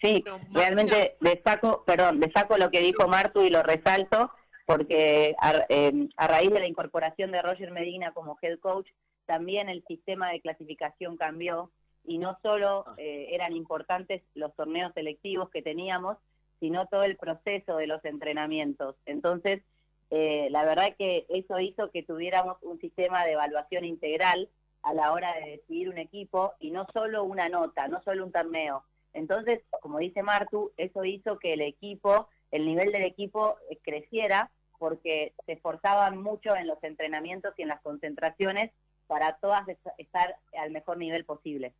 [0.00, 0.22] Sí,
[0.52, 4.30] realmente destaco, perdón, destaco lo que dijo Martu y lo resalto,
[4.66, 8.88] porque a, eh, a raíz de la incorporación de Roger Medina como head coach,
[9.24, 11.70] también el sistema de clasificación cambió
[12.04, 16.18] y no solo eh, eran importantes los torneos selectivos que teníamos,
[16.60, 18.96] sino todo el proceso de los entrenamientos.
[19.04, 19.62] Entonces,
[20.10, 24.48] eh, la verdad que eso hizo que tuviéramos un sistema de evaluación integral
[24.82, 28.32] a la hora de decidir un equipo y no solo una nota, no solo un
[28.32, 28.84] torneo.
[29.12, 34.50] Entonces, como dice Martu, eso hizo que el equipo, el nivel del equipo eh, creciera
[34.78, 38.70] porque se esforzaban mucho en los entrenamientos y en las concentraciones
[39.06, 41.72] para todas es- estar al mejor nivel posible.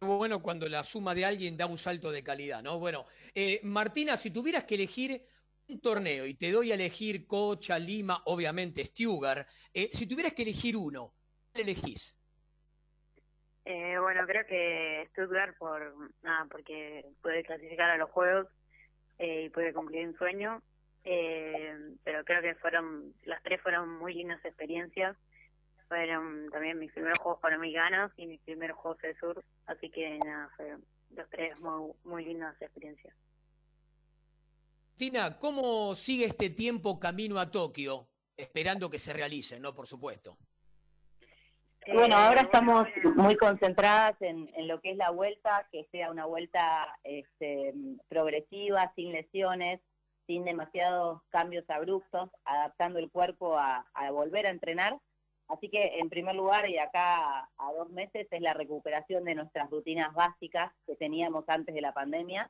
[0.00, 2.78] Bueno, cuando la suma de alguien da un salto de calidad, ¿no?
[2.80, 5.24] Bueno, eh, Martina, si tuvieras que elegir
[5.68, 10.42] un torneo y te doy a elegir Cocha, Lima, obviamente Stuttgart, eh, si tuvieras que
[10.42, 11.14] elegir uno,
[11.52, 12.16] ¿cuál elegís?
[13.64, 18.48] Eh, bueno, creo que Stuttgart por nada, porque puede clasificar a los juegos
[19.18, 20.62] eh, y puede cumplir un sueño.
[21.04, 25.16] Eh, pero creo que fueron, las tres fueron muy lindas experiencias.
[25.88, 29.44] Fueron también mis primeros Juegos Panamericanos y mis primeros Juegos del Sur.
[29.66, 30.84] Así que nada, fueron
[31.14, 33.14] los tres muy, muy lindas experiencias.
[35.02, 38.06] Martina, ¿cómo sigue este tiempo camino a Tokio?
[38.36, 39.74] Esperando que se realice, ¿no?
[39.74, 40.38] Por supuesto.
[41.92, 46.26] Bueno, ahora estamos muy concentradas en, en lo que es la vuelta, que sea una
[46.26, 47.74] vuelta este,
[48.06, 49.80] progresiva, sin lesiones,
[50.28, 54.96] sin demasiados cambios abruptos, adaptando el cuerpo a, a volver a entrenar.
[55.48, 59.68] Así que, en primer lugar, y acá a dos meses, es la recuperación de nuestras
[59.68, 62.48] rutinas básicas que teníamos antes de la pandemia.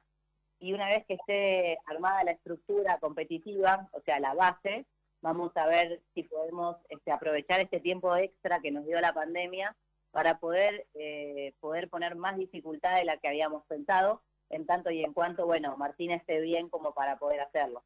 [0.62, 4.86] Y una vez que esté armada la estructura competitiva, o sea, la base,
[5.20, 9.76] vamos a ver si podemos este, aprovechar este tiempo extra que nos dio la pandemia
[10.12, 15.02] para poder, eh, poder poner más dificultad de la que habíamos pensado, en tanto y
[15.02, 17.82] en cuanto, bueno, Martina esté bien como para poder hacerlo.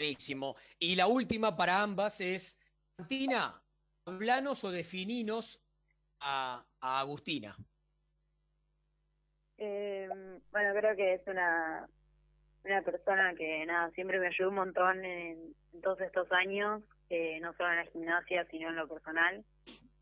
[0.00, 0.56] Buenísimo.
[0.80, 2.58] Y la última para ambas es,
[2.98, 3.62] Martina,
[4.04, 5.62] hablanos o defininos
[6.18, 7.56] a, a Agustina.
[9.58, 10.08] Eh,
[10.52, 11.88] bueno, creo que es una,
[12.64, 17.38] una persona que nada siempre me ayudó un montón en, en todos estos años, eh,
[17.40, 19.44] no solo en la gimnasia, sino en lo personal.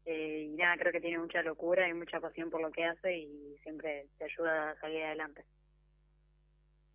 [0.07, 3.17] Eh, y nada, creo que tiene mucha locura y mucha pasión por lo que hace
[3.17, 5.45] y siempre te ayuda a salir adelante.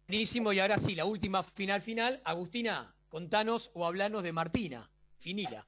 [0.08, 0.54] Buenísimo.
[0.54, 2.20] Y ahora sí, la última final final.
[2.24, 4.90] Agustina, contanos o hablanos de Martina.
[5.18, 5.66] Finila.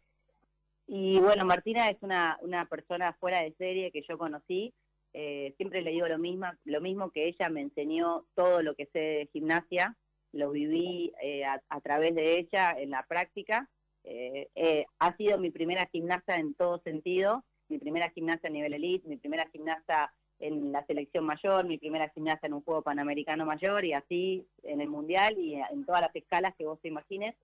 [0.87, 4.73] Y bueno, Martina es una, una persona fuera de serie que yo conocí.
[5.13, 8.85] Eh, siempre le digo lo mismo, lo mismo que ella me enseñó todo lo que
[8.87, 9.97] sé de gimnasia,
[10.31, 13.69] lo viví eh, a, a través de ella en la práctica.
[14.03, 18.73] Eh, eh, ha sido mi primera gimnasta en todo sentido, mi primera gimnasta a nivel
[18.73, 23.45] elite, mi primera gimnasta en la selección mayor, mi primera gimnasta en un juego panamericano
[23.45, 27.35] mayor y así en el mundial y en todas las escalas que vos te imagines.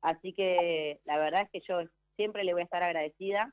[0.00, 1.82] Así que la verdad es que yo
[2.16, 3.52] siempre le voy a estar agradecida,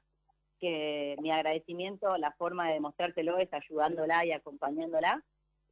[0.59, 5.23] que mi agradecimiento, la forma de demostrártelo es ayudándola y acompañándola.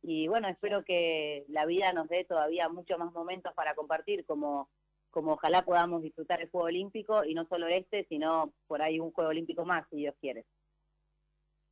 [0.02, 4.70] Y bueno, espero que la vida nos dé todavía muchos más momentos para compartir, como,
[5.10, 9.12] como ojalá podamos disfrutar el Juego Olímpico, y no solo este, sino por ahí un
[9.12, 10.46] Juego Olímpico más, si Dios quiere.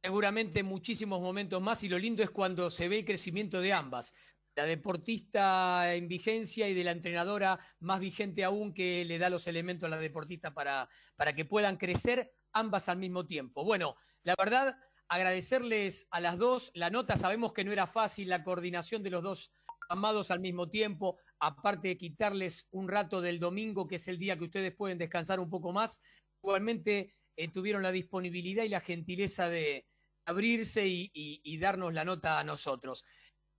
[0.01, 4.13] Seguramente muchísimos momentos más y lo lindo es cuando se ve el crecimiento de ambas.
[4.55, 9.47] La deportista en vigencia y de la entrenadora más vigente aún que le da los
[9.47, 13.63] elementos a la deportista para, para que puedan crecer ambas al mismo tiempo.
[13.63, 14.77] Bueno, la verdad,
[15.07, 16.71] agradecerles a las dos.
[16.73, 19.51] La nota sabemos que no era fácil la coordinación de los dos
[19.89, 24.37] amados al mismo tiempo, aparte de quitarles un rato del domingo, que es el día
[24.37, 25.99] que ustedes pueden descansar un poco más.
[26.41, 29.87] Igualmente eh, tuvieron la disponibilidad y la gentileza de
[30.25, 33.03] abrirse y, darnos la nota a nosotros.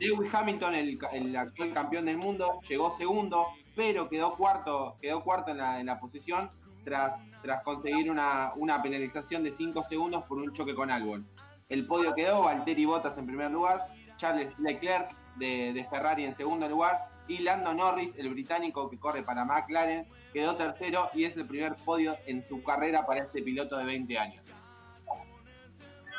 [0.00, 5.86] Lewis Hamilton, el, actual campeón del mundo, llegó segundo, pero quedó cuarto, quedó cuarto en
[5.86, 6.50] la, posición
[6.84, 11.26] tras, tras conseguir una, una penalización de 5 segundos por un choque con Albon.
[11.68, 17.10] El podio quedó Valtteri Bottas en primer lugar, Charles Leclerc de Ferrari en segundo lugar
[17.30, 21.74] y Lando Norris, el británico que corre para McLaren, quedó tercero y es el primer
[21.76, 24.42] podio en su carrera para este piloto de 20 años.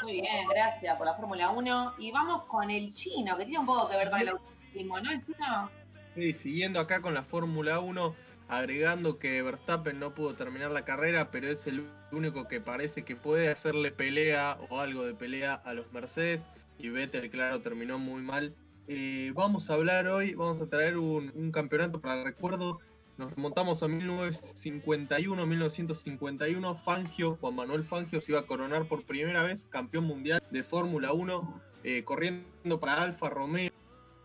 [0.03, 1.93] Muy bien, gracias por la Fórmula 1.
[1.99, 5.11] Y vamos con el chino, que tiene un poco que ver con el automovilismo, ¿no?
[5.11, 5.69] El chino.
[6.07, 8.15] Sí, siguiendo acá con la Fórmula 1,
[8.47, 13.15] agregando que Verstappen no pudo terminar la carrera, pero es el único que parece que
[13.15, 16.41] puede hacerle pelea o algo de pelea a los Mercedes.
[16.79, 18.55] Y Vettel, claro, terminó muy mal.
[18.87, 22.79] Eh, vamos a hablar hoy, vamos a traer un, un campeonato para el recuerdo.
[23.21, 26.75] Nos remontamos a 1951, 1951.
[26.77, 31.13] Fangio, Juan Manuel Fangio, se iba a coronar por primera vez campeón mundial de Fórmula
[31.13, 33.71] 1, eh, corriendo para Alfa Romeo.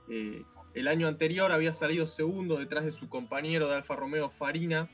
[0.09, 0.43] Eh,
[0.73, 4.89] el año anterior había salido segundo detrás de su compañero de Alfa Romeo, Farina.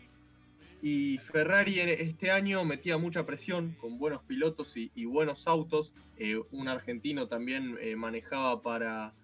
[0.83, 5.93] Y Ferrari este año metía mucha presión con buenos pilotos y, buenos autos.
[6.19, 9.15] Eh, un argentino también manejaba para,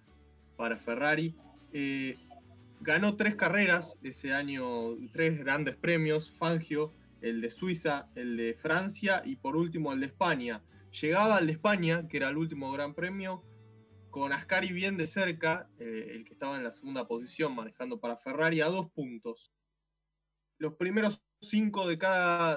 [0.57, 1.35] para Ferrari.
[2.81, 6.31] Ganó tres carreras ese año, tres grandes premios.
[6.31, 10.63] Fangio, el de Suiza, el de Francia y por último el de España.
[11.01, 13.45] Llegaba al de España, que era el último gran premio,
[14.11, 18.17] con Ascari bien de cerca, eh, el que estaba en la segunda posición manejando para
[18.17, 19.53] Ferrari, a dos puntos.
[20.59, 22.57] Los primeros cinco de cada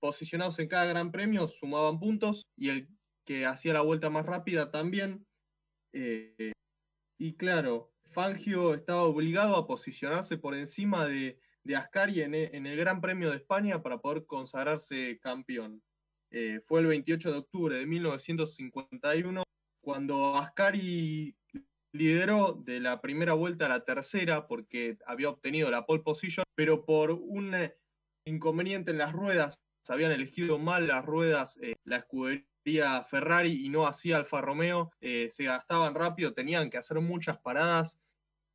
[0.00, 2.88] posicionados en cada gran premio sumaban puntos y el
[3.24, 5.26] que hacía la vuelta más rápida también.
[5.92, 6.52] Eh,
[7.18, 11.38] y claro, Fangio estaba obligado a posicionarse por encima de,
[11.76, 15.82] Ascari en, e- en el Gran Premio de España para poder consagrarse campeón.
[16.30, 19.42] Eh, fue el 28 de octubre de 1951
[19.82, 21.36] cuando Ascari
[21.92, 26.84] lideró de la primera vuelta a la tercera porque había obtenido la pole position, pero
[26.84, 27.74] por un eh,
[28.24, 32.46] inconveniente en las ruedas, se habían elegido mal las ruedas, eh, la escudería
[33.08, 38.00] Ferrari y no hacía Alfa Romeo, eh, se gastaban rápido, tenían que hacer muchas paradas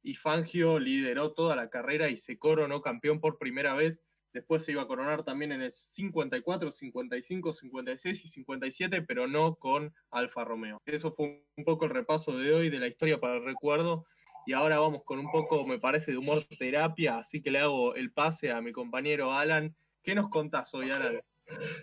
[0.02, 4.04] y Fangio lideró toda la carrera y se coronó campeón por primera vez.
[4.34, 9.56] Después se iba a coronar también en el 54, 55, 56 y 57, pero no
[9.56, 10.80] con Alfa Romeo.
[10.86, 14.06] Eso fue un poco el repaso de hoy de la historia para el recuerdo.
[14.46, 17.96] Y ahora vamos con un poco, me parece, de humor terapia, así que le hago
[17.96, 19.76] el pase a mi compañero Alan.
[20.04, 21.22] ¿Qué nos contás hoy, Alan?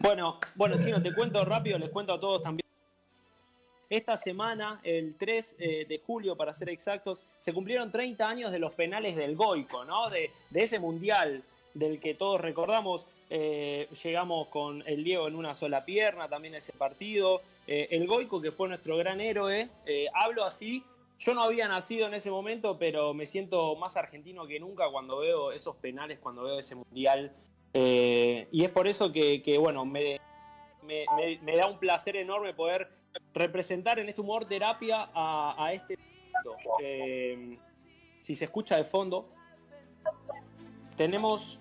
[0.01, 2.67] Bueno, bueno, Chino, te cuento rápido, les cuento a todos también.
[3.89, 8.59] Esta semana, el 3 eh, de julio para ser exactos, se cumplieron 30 años de
[8.59, 10.11] los penales del Goico, ¿no?
[10.11, 11.45] De, ese mundial
[11.75, 13.07] del que todos recordamos.
[13.29, 17.43] eh, llegamos con el Diego en una sola pierna, también ese partido.
[17.67, 19.69] Eh, el Goico, que fue nuestro gran héroe,
[20.15, 20.83] hablo así.
[21.19, 25.19] Yo no había nacido en ese momento, pero me siento más argentino que nunca cuando
[25.19, 27.33] veo esos penales, cuando veo ese mundial.
[27.79, 30.19] Eh, y es por eso que, que, bueno, me,
[30.83, 32.89] me, me- me da un placer enorme poder
[33.35, 35.99] representar en este humor terapia a, a este.
[36.83, 37.59] Eh,
[38.17, 39.29] si se escucha de fondo,
[40.97, 41.61] tenemos,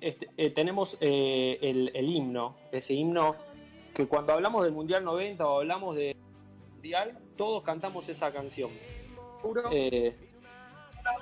[0.00, 3.36] este, eh, tenemos eh, el, el himno, ese himno
[3.94, 6.16] que cuando hablamos del Mundial 90 o hablamos del
[6.72, 8.70] Mundial, todos cantamos esa canción.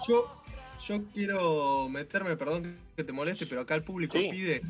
[0.09, 0.33] Yo,
[0.87, 4.29] yo quiero meterme, perdón que te moleste, pero acá el público Sí.
[4.31, 4.63] pide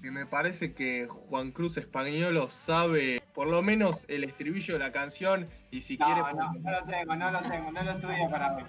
[0.00, 4.90] que me parece que Juan Cruz Españolo sabe por lo menos el estribillo de la
[4.92, 6.20] canción y si No, quiere...
[6.20, 8.64] no, no lo tengo, no lo tengo, no lo estudié para hoy.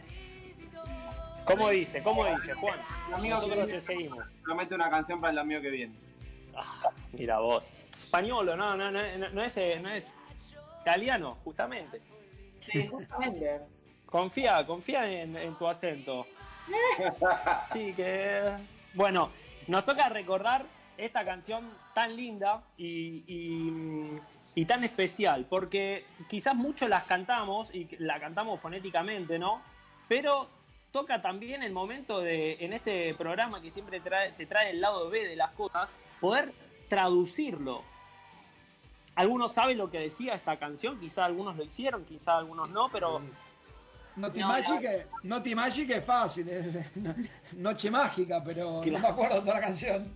[1.46, 2.02] ¿Cómo dice?
[2.04, 2.80] ¿Cómo dice, Juan?
[3.14, 4.26] Amigo Nosotros que te seguimos.
[4.44, 5.94] Promete una canción para el amigo que viene.
[7.12, 7.66] Mira vos.
[7.94, 10.16] Españolo, no, no, no, no, no es, no es
[10.82, 12.00] italiano, justamente.
[12.72, 13.60] Sí, justamente.
[14.06, 16.28] Confía, confía en, en tu acento.
[17.74, 18.52] Sí, que.
[18.94, 19.30] Bueno,
[19.68, 20.66] nos toca recordar
[20.98, 23.24] esta canción tan linda y,
[24.56, 29.62] y- tan especial, porque quizás muchos las cantamos y la cantamos fonéticamente, ¿no?
[30.08, 30.48] Pero
[30.92, 35.10] toca también el momento de, en este programa que siempre trae- te trae el lado
[35.10, 35.92] B de las cosas,
[36.22, 36.54] poder
[36.88, 37.82] traducirlo.
[39.16, 43.22] Algunos saben lo que decía esta canción, quizás algunos lo hicieron, quizás algunos no, pero
[44.16, 47.16] Noti No, Magic, Noti Magic es fácil, es no-
[47.58, 50.08] noche mágica, pero no me acuerdo toda la canción.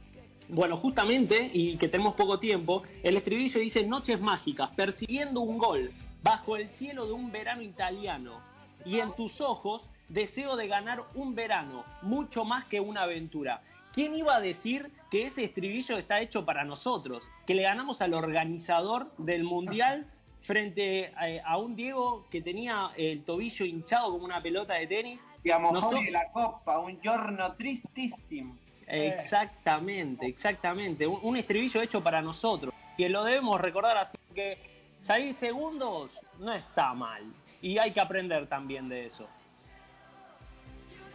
[0.49, 5.91] Bueno, justamente, y que tenemos poco tiempo, el estribillo dice Noches mágicas, persiguiendo un gol,
[6.23, 8.39] bajo el cielo de un verano italiano.
[8.85, 13.61] Y en tus ojos deseo de ganar un verano, mucho más que una aventura.
[13.91, 17.27] ¿Quién iba a decir que ese estribillo está hecho para nosotros?
[17.45, 20.05] Que le ganamos al organizador del mundial
[20.41, 25.27] frente eh, a un Diego que tenía el tobillo hinchado como una pelota de tenis.
[25.43, 28.57] Siamo Noso- fuori de la copa, un giorno tristísimo.
[28.87, 31.05] Exactamente, exactamente.
[31.05, 32.73] Un, un estribillo hecho para nosotros.
[32.97, 34.57] Que lo debemos recordar así que
[35.01, 37.23] salir segundos no está mal.
[37.61, 39.27] Y hay que aprender también de eso.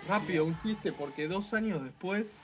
[0.08, 2.38] Rápido, un chiste, porque dos años después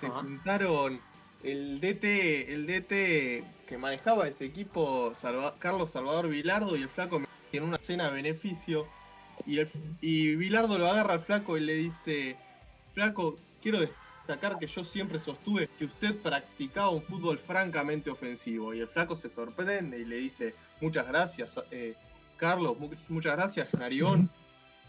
[0.00, 1.00] se juntaron
[1.46, 5.12] el DT, el DT que manejaba ese equipo,
[5.58, 8.86] Carlos Salvador Vilardo y el flaco en una cena de beneficio.
[9.44, 9.68] Y, el,
[10.78, 12.36] lo agarra al flaco y le dice,
[12.94, 18.74] flaco, quiero destacar que yo siempre sostuve que usted practicaba un fútbol francamente ofensivo.
[18.74, 21.94] Y el flaco se sorprende y le dice, muchas gracias, eh,
[22.36, 24.28] Carlos, mu- muchas gracias, Narigón.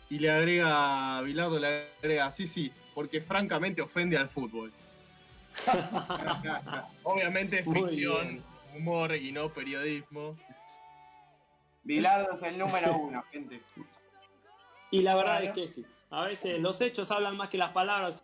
[0.10, 4.72] Y le agrega, Bilardo le agrega, sí, sí, porque francamente ofende al fútbol.
[7.04, 8.44] Obviamente es ficción,
[8.76, 10.38] humor y no periodismo.
[11.84, 13.62] Bilardo es el número uno, gente.
[14.92, 15.86] Y la verdad es que sí.
[16.10, 18.24] A veces los hechos hablan más que las palabras.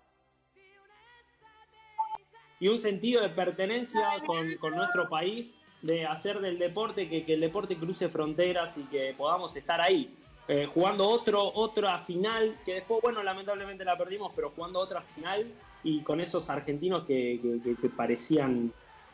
[2.60, 7.34] Y un sentido de pertenencia con, con nuestro país, de hacer del deporte que, que
[7.34, 10.16] el deporte cruce fronteras y que podamos estar ahí.
[10.48, 15.52] eh, jugando otro, otra final, que después, bueno, lamentablemente la perdimos, pero jugando otra final
[15.84, 17.40] y con esos argentinos que,
[17.82, 18.72] que- parecían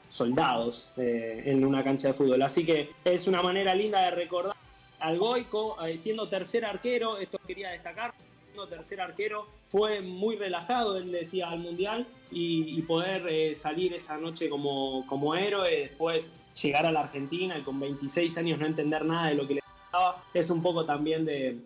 [0.07, 2.41] soldados eh, en una cancha de fútbol.
[2.41, 4.55] Así que es una manera linda de recordar
[4.99, 8.13] al Goico, eh, siendo tercer arquero, esto quería destacar,
[8.45, 13.93] siendo tercer arquero, fue muy relajado, él decía, al Mundial y, y poder eh, salir
[13.93, 16.31] esa noche como, como héroe, después
[16.61, 19.61] llegar a la Argentina y con 26 años no entender nada de lo que le
[19.91, 21.59] pasaba, es un poco también de,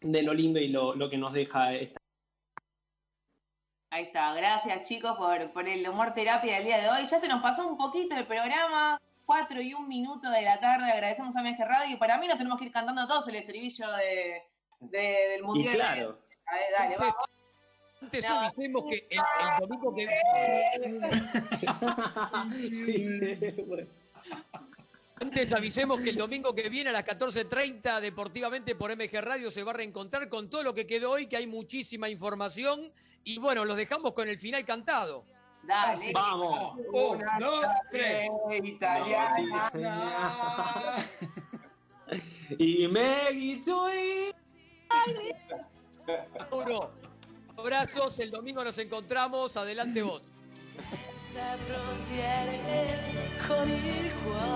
[0.00, 2.00] de lo lindo y lo, lo que nos deja esta
[3.90, 7.06] Ahí está, gracias chicos por, por el humor terapia del día de hoy.
[7.08, 10.90] Ya se nos pasó un poquito el programa, 4 y un minuto de la tarde.
[10.92, 13.90] Agradecemos a MG Radio y para mí nos tenemos que ir cantando todos el estribillo
[13.92, 14.42] de,
[14.80, 14.98] de-
[15.30, 15.74] del Y mundial.
[15.74, 17.14] claro, A ver, dale, vamos.
[18.00, 18.40] Antes No.
[18.40, 20.08] avisemos que el, el domingo que
[22.72, 23.88] Sí, sí, bueno.
[25.20, 29.62] Antes avisemos que el domingo que viene a las 14.30 deportivamente por MG Radio se
[29.62, 32.90] va a reencontrar con todo lo que quedó hoy, que hay muchísima información.
[33.22, 35.26] Y bueno, los dejamos con el final cantado.
[35.62, 36.12] Dale.
[36.14, 36.78] Vamos.
[36.90, 38.30] Un, dos, tres.
[38.64, 39.36] Italiana.
[42.58, 44.34] y Meggy Joy.
[46.50, 46.92] Mauro,
[47.58, 49.54] abrazos, el domingo nos encontramos.
[49.58, 50.22] Adelante vos.